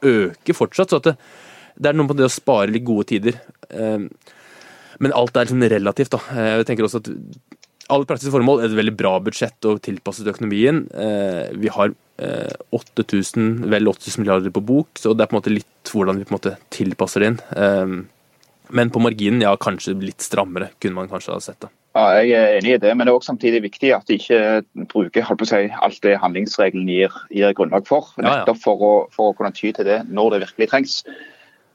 øker 0.08 0.56
fortsatt. 0.56 0.94
Så 0.94 1.00
det, 1.04 1.12
det 1.76 1.90
er 1.90 1.98
noe 1.98 2.08
på 2.08 2.16
det 2.16 2.24
å 2.24 2.32
spare 2.32 2.72
litt 2.72 2.86
gode 2.88 3.10
tider. 3.10 3.36
Eh, 3.68 4.06
men 5.02 5.12
alt 5.18 5.36
er 5.36 5.44
liksom 5.44 5.66
relativt. 5.74 6.14
da. 6.14 6.22
Jeg 6.56 6.70
tenker 6.70 6.88
også 6.88 7.02
at 7.02 7.12
alle 7.92 8.08
praktiske 8.08 8.32
formål 8.34 8.64
et 8.64 8.74
veldig 8.76 8.94
bra 8.98 9.16
budsjett 9.24 9.68
og 9.68 9.82
tilpasset 9.84 10.30
økonomien. 10.32 10.86
Eh, 10.92 11.52
Vi 11.62 11.70
har 11.72 11.92
eh, 12.22 12.54
8000, 12.72 13.68
vel 13.72 13.90
8000 13.92 14.22
milliarder 14.24 14.54
på 14.54 14.64
bok, 14.64 14.88
så 14.98 15.12
det 15.14 15.26
er 15.26 15.30
på 15.30 15.36
en 15.36 15.40
måte 15.42 15.54
litt 15.54 15.92
hvordan 15.92 16.18
vi 16.18 16.26
på 16.26 16.32
en 16.34 16.38
måte 16.38 16.56
tilpasser 16.74 17.24
det 17.24 17.30
inn. 17.32 17.38
Eh, 17.56 17.94
Men 18.72 18.88
på 18.88 19.02
marginen, 19.04 19.42
ja, 19.44 19.52
kanskje 19.60 19.92
litt 20.00 20.24
strammere, 20.24 20.70
kunne 20.80 20.96
man 20.96 21.08
kanskje 21.10 21.34
ha 21.34 21.40
sett. 21.44 21.60
det. 21.60 21.68
Ja, 21.92 22.22
jeg 22.22 22.30
er 22.32 22.54
enig 22.56 22.70
i 22.72 22.78
det, 22.80 22.94
men 22.96 23.04
det 23.04 23.12
er 23.12 23.18
også 23.18 23.34
samtidig 23.34 23.58
viktig 23.66 23.90
at 23.92 24.06
de 24.08 24.16
ikke 24.16 24.38
bruker 24.88 25.26
holdt 25.28 25.42
på 25.42 25.44
å 25.44 25.50
si, 25.50 25.68
alt 25.68 25.98
det 26.00 26.14
handlingsregelen 26.22 26.88
gir, 26.88 27.12
gir 27.28 27.52
grunnlag 27.52 27.84
for. 27.84 28.08
Ja, 28.16 28.22
ja. 28.22 28.30
Nettopp 28.38 28.62
for 28.62 28.80
å, 28.86 28.92
for 29.12 29.32
å 29.32 29.36
kunne 29.36 29.52
ty 29.52 29.74
til 29.76 29.84
det 29.84 29.98
når 30.08 30.32
det 30.32 30.40
virkelig 30.46 30.70
trengs. 30.72 30.94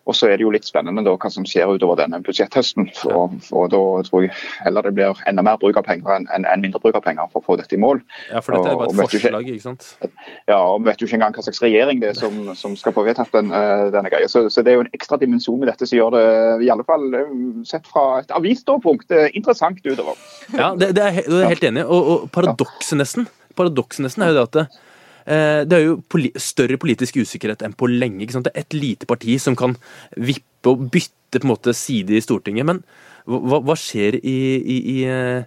Og 0.08 0.16
så 0.16 0.30
er 0.32 0.38
det 0.40 0.46
jo 0.46 0.52
litt 0.54 0.66
spennende 0.68 1.04
da, 1.04 1.14
hva 1.20 1.30
som 1.34 1.44
skjer 1.48 1.68
utover 1.76 2.00
denne 2.00 2.22
budsjetthøsten. 2.24 2.90
For, 2.96 3.34
for 3.44 3.68
da 3.72 3.82
tror 4.08 4.24
jeg 4.24 4.32
heller 4.64 4.88
det 4.88 4.94
blir 4.96 5.20
enda 5.28 5.44
mer 5.44 5.58
bruk 5.60 5.78
av 5.82 5.84
penger 5.88 6.14
enn 6.16 6.28
en, 6.48 6.62
mindre 6.64 6.80
bruk 6.84 6.96
av 6.96 7.04
penger 7.06 7.28
for 7.34 7.42
å 7.44 7.46
få 7.46 7.58
dette 7.60 7.76
i 7.76 7.82
mål. 7.82 8.00
Ja, 8.32 8.40
For 8.42 8.56
dette 8.56 8.72
er 8.72 8.80
bare 8.80 8.94
et 8.94 9.02
forslag, 9.02 9.44
ikke- 9.44 9.58
ikke 9.58 9.66
sant? 9.68 9.90
Ja, 10.48 10.58
og 10.64 10.80
Vi 10.82 10.90
vet 10.92 11.02
jo 11.02 11.08
ikke 11.10 11.20
engang 11.20 11.36
hva 11.36 11.44
slags 11.44 11.62
regjering 11.62 12.00
det 12.00 12.10
er 12.14 12.20
som, 12.20 12.56
som 12.56 12.76
skal 12.80 12.94
få 12.96 13.04
vedtatt 13.06 13.32
den, 13.36 13.52
eh, 13.52 13.90
denne 13.92 14.10
greia. 14.14 14.28
Så, 14.32 14.48
så 14.50 14.64
det 14.64 14.72
er 14.72 14.80
jo 14.80 14.86
en 14.88 14.94
ekstra 14.96 15.20
dimensjon 15.20 15.60
med 15.60 15.68
dette 15.68 15.88
som 15.88 15.98
gjør 16.00 16.16
det, 16.16 16.26
i 16.68 16.72
alle 16.72 16.88
fall 16.88 17.08
eh, 17.14 17.36
sett 17.68 17.88
fra 17.88 18.20
et 18.22 18.32
avisståpunkt, 18.32 19.12
eh, 19.12 19.28
interessant 19.36 19.84
utover. 19.84 20.16
Ja, 20.56 20.74
det, 20.76 20.94
det, 20.96 21.04
er, 21.04 21.22
det 21.28 21.44
er 21.44 21.52
helt 21.52 21.64
enig. 21.68 21.84
Og, 21.86 22.08
og 22.14 22.32
paradokset 22.32 22.98
nesten 22.98 23.28
Paradokset 23.58 24.06
nesten 24.06 24.22
er 24.24 24.30
jo 24.32 24.38
det 24.38 24.44
at 24.48 24.76
det, 25.28 25.76
eh, 25.76 25.80
er 25.80 25.84
jo 25.84 26.00
poli 26.08 26.32
større 26.40 26.80
politisk 26.80 27.20
usikkerhet 27.20 27.64
enn 27.66 27.76
på 27.76 27.90
lenge. 27.92 28.24
ikke 28.24 28.38
sant? 28.38 28.48
Det 28.48 28.56
er 28.56 28.66
et 28.66 28.78
lite 28.78 29.06
parti 29.10 29.38
som 29.40 29.56
kan 29.60 29.76
vippe 30.16 30.72
og 30.72 30.90
bytte 30.92 31.42
på 31.42 31.44
en 31.44 31.52
måte 31.52 31.76
side 31.76 32.16
i 32.16 32.24
Stortinget. 32.24 32.66
Men 32.66 32.84
hva, 33.28 33.60
hva 33.60 33.76
skjer 33.76 34.20
i, 34.22 34.38
i, 34.58 34.78
i, 34.96 34.98
eh, 35.04 35.44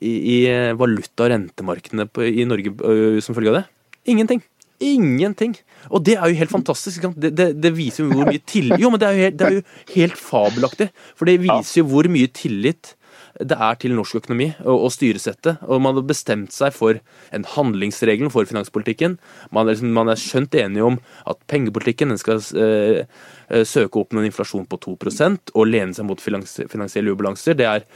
i, 0.00 0.14
i 0.34 0.38
valuta- 0.74 1.28
og 1.28 1.30
rentemarkedene 1.30 2.08
i 2.26 2.46
Norge 2.48 3.22
som 3.22 3.36
følge 3.36 3.54
av 3.54 3.60
det? 3.60 3.66
Ingenting. 4.10 4.42
Ingenting. 4.80 5.54
Og 5.92 6.02
det 6.04 6.16
er 6.16 6.26
jo 6.26 6.38
helt 6.40 6.50
fantastisk. 6.50 7.04
Det, 7.14 7.30
det, 7.36 7.50
det 7.60 7.72
viser 7.76 8.06
jo 8.06 8.14
hvor 8.16 8.30
mye 8.30 8.40
tillit 8.48 8.80
Jo, 8.80 8.90
men 8.90 9.00
det 9.00 9.08
er 9.08 9.12
jo 9.12 9.26
helt, 9.26 9.36
det 9.36 9.46
er 9.46 9.58
jo 9.58 9.64
helt 9.94 10.16
fabelaktig. 10.18 10.88
For 11.14 11.28
det 11.28 11.42
viser 11.44 11.82
jo 11.82 11.90
hvor 11.92 12.08
mye 12.10 12.30
tillit 12.32 12.94
det 13.40 13.56
er 13.56 13.78
til 13.80 13.94
norsk 13.96 14.20
økonomi 14.20 14.50
og, 14.64 14.86
og 14.86 14.92
styresettet. 14.94 15.62
Og 15.68 15.82
man 15.82 15.96
har 15.96 16.06
bestemt 16.06 16.54
seg 16.54 16.74
for 16.76 17.00
en 17.34 17.46
handlingsregel 17.56 18.30
for 18.32 18.48
finanspolitikken. 18.48 19.18
Man 19.50 19.66
er, 19.66 19.74
liksom, 19.74 19.92
man 19.96 20.12
er 20.12 20.20
skjønt 20.20 20.56
enige 20.60 20.86
om 20.86 21.00
at 21.30 21.40
pengepolitikken 21.50 22.16
skal 22.20 22.42
eh, 22.60 23.04
eh, 23.48 23.64
søke 23.64 24.02
opp 24.02 24.14
med 24.14 24.24
en 24.24 24.30
inflasjon 24.30 24.68
på 24.68 24.80
2% 24.84 25.54
og 25.54 25.68
lene 25.70 25.96
seg 25.96 26.08
mot 26.08 26.20
finans, 26.20 26.58
finansielle 26.70 27.14
ubalanser. 27.14 27.56
Det 27.56 27.68
er 27.68 27.86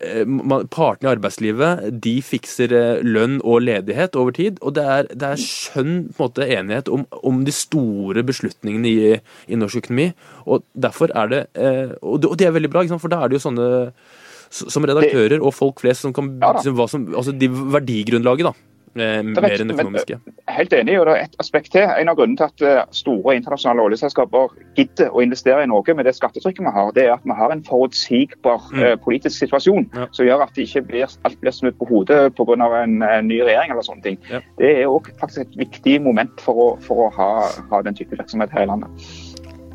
eh, 0.00 0.24
Partene 0.72 1.06
i 1.06 1.12
arbeidslivet 1.12 1.86
de 2.02 2.16
fikser 2.26 2.74
eh, 2.74 3.04
lønn 3.06 3.38
og 3.44 3.62
ledighet 3.68 4.18
over 4.18 4.34
tid. 4.36 4.58
Og 4.66 4.74
det 4.78 4.86
er, 4.96 5.10
det 5.14 5.34
er 5.34 5.44
skjønn 5.44 6.08
på 6.10 6.16
en 6.16 6.24
måte, 6.24 6.48
enighet 6.58 6.90
om, 6.90 7.06
om 7.22 7.44
de 7.46 7.54
store 7.54 8.26
beslutningene 8.26 8.90
i, 8.90 9.12
i 9.46 9.60
norsk 9.60 9.84
økonomi. 9.84 10.10
Og 10.50 10.66
derfor 10.74 11.14
er 11.14 11.30
det 11.30 11.44
Og 12.02 12.18
det, 12.20 12.28
og 12.30 12.38
det 12.38 12.46
er 12.46 12.56
veldig 12.56 12.70
bra, 12.72 12.82
for 12.98 13.12
da 13.12 13.22
er 13.22 13.30
det 13.30 13.38
jo 13.38 13.46
sånne 13.46 13.68
som 14.50 14.84
redaktører 14.88 15.38
og 15.40 15.54
folk 15.54 15.80
flest 15.80 16.02
som 16.06 16.14
kan 16.16 16.32
Ja 16.40 16.52
da. 16.52 16.58
liksom, 16.58 16.88
som, 16.88 17.06
altså 17.14 17.32
de 17.36 17.48
verdigrunnlaget, 17.50 18.50
da. 18.50 18.52
Eh, 18.96 19.02
er 19.02 19.22
mer 19.22 19.42
rett- 19.42 19.60
enn 19.60 19.68
men- 19.68 19.78
økonomiske. 19.78 20.18
Helt 20.48 20.72
enig, 20.72 20.98
og 20.98 21.06
det 21.06 21.12
er 21.14 21.22
et 21.22 21.36
aspekt 21.38 21.70
til. 21.70 21.82
En 21.82 22.08
av 22.08 22.16
grunnene 22.16 22.36
til 22.36 22.44
at 22.44 22.62
eh, 22.62 22.84
store 22.90 23.36
internasjonale 23.36 23.84
oljeselskaper 23.86 24.48
gidder 24.74 25.10
å 25.14 25.22
investere 25.22 25.62
i 25.62 25.66
Norge 25.70 25.94
med 25.94 26.06
det 26.06 26.16
skattetrykket 26.16 26.66
vi 26.66 26.72
har, 26.74 26.90
det 26.90 27.04
er 27.04 27.12
at 27.12 27.22
vi 27.22 27.30
har 27.30 27.52
en 27.52 27.62
forutsigbar 27.62 28.58
mm. 28.72 28.98
politisk 29.04 29.38
situasjon. 29.38 29.86
Ja. 29.94 30.06
som 30.10 30.26
gjør 30.26 30.42
at 30.42 30.54
det 30.56 30.66
ikke 30.66 30.82
blir, 30.88 31.06
alt 31.06 31.40
blir 31.40 31.52
snudd 31.52 31.78
på 31.78 31.86
hodet 31.86 32.34
pga. 32.34 32.82
En, 32.82 33.02
en 33.02 33.28
ny 33.28 33.40
regjering 33.40 33.70
eller 33.70 33.82
sånne 33.82 34.02
ting. 34.02 34.18
Ja. 34.30 34.40
Det 34.58 34.82
er 34.82 34.90
òg 34.90 35.06
faktisk 35.20 35.46
et 35.46 35.56
viktig 35.56 36.02
moment 36.02 36.40
for 36.40 36.54
å, 36.54 36.68
for 36.82 37.06
å 37.06 37.10
ha, 37.14 37.30
ha 37.70 37.82
den 37.82 37.94
type 37.94 38.16
virksomhet 38.18 38.50
her 38.50 38.66
i 38.66 38.66
landet. 38.66 38.90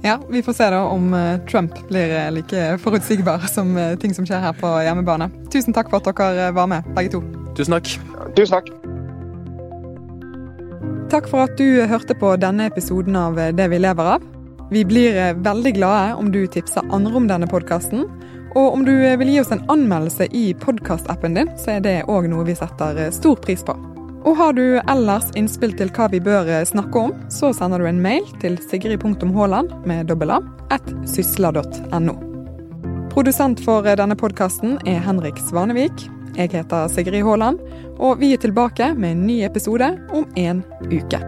Ja, 0.05 0.19
Vi 0.29 0.43
får 0.43 0.53
se 0.53 0.69
da 0.69 0.83
om 0.83 1.13
eh, 1.13 1.39
Trump 1.45 1.87
blir 1.87 2.15
eh, 2.15 2.31
like 2.31 2.77
forutsigbar 2.77 3.37
som 3.55 3.77
eh, 3.77 3.95
ting 3.97 4.13
som 4.13 4.25
skjer 4.25 4.39
her 4.39 4.53
på 4.53 4.69
hjemmebane. 4.85 5.31
Tusen 5.49 5.73
takk 5.73 5.89
for 5.89 5.97
at 5.97 6.19
dere 6.19 6.51
var 6.53 6.69
med, 6.69 6.85
begge 6.93 7.15
to. 7.15 7.21
Tusen 7.57 7.73
takk. 7.73 7.89
Tusen 8.37 8.53
takk. 8.53 8.69
Takk 11.09 11.31
for 11.31 11.47
at 11.47 11.57
du 11.57 11.81
hørte 11.89 12.13
på 12.21 12.35
denne 12.37 12.69
episoden 12.69 13.17
av 13.17 13.41
Det 13.57 13.67
vi 13.71 13.81
lever 13.81 14.11
av. 14.13 14.29
Vi 14.69 14.85
blir 14.85 15.41
veldig 15.41 15.73
glade 15.73 16.13
om 16.21 16.29
du 16.29 16.43
tipser 16.53 16.85
andre 16.93 17.17
om 17.17 17.27
denne 17.29 17.49
podkasten. 17.49 18.05
Og 18.53 18.77
om 18.77 18.85
du 18.85 18.93
vil 18.93 19.33
gi 19.33 19.41
oss 19.41 19.53
en 19.53 19.65
anmeldelse 19.73 20.29
i 20.37 20.51
podkastappen 20.53 21.33
din, 21.33 21.49
så 21.57 21.79
er 21.79 21.85
det 21.85 21.97
òg 22.05 22.29
noe 22.29 22.45
vi 22.45 22.57
setter 22.57 23.07
stor 23.13 23.41
pris 23.41 23.65
på. 23.65 23.77
Og 24.25 24.33
har 24.39 24.55
du 24.57 24.79
ellers 24.89 25.27
innspill 25.37 25.75
til 25.77 25.91
hva 25.93 26.07
vi 26.09 26.19
bør 26.23 26.49
eh, 26.49 26.65
snakke 26.65 27.03
om, 27.07 27.13
så 27.29 27.51
sender 27.53 27.81
du 27.81 27.89
en 27.89 28.01
mail 28.01 28.25
til 28.41 28.57
sigrid.haaland 28.71 29.69
med 29.85 30.09
dobbel 30.09 30.33
A 30.33 30.39
at 30.73 30.89
sysla.no. 31.09 32.17
Produsent 33.13 33.61
for 33.61 33.85
eh, 33.85 33.97
denne 33.99 34.17
podkasten 34.17 34.79
er 34.89 35.03
Henrik 35.05 35.37
Svanevik. 35.45 36.07
Jeg 36.35 36.51
heter 36.57 36.89
Sigrid 36.91 37.23
Haaland, 37.23 37.61
og 38.01 38.17
vi 38.19 38.33
er 38.33 38.41
tilbake 38.41 38.91
med 38.97 39.13
en 39.13 39.25
ny 39.29 39.43
episode 39.45 39.93
om 40.09 40.25
en 40.35 40.65
uke. 40.89 41.21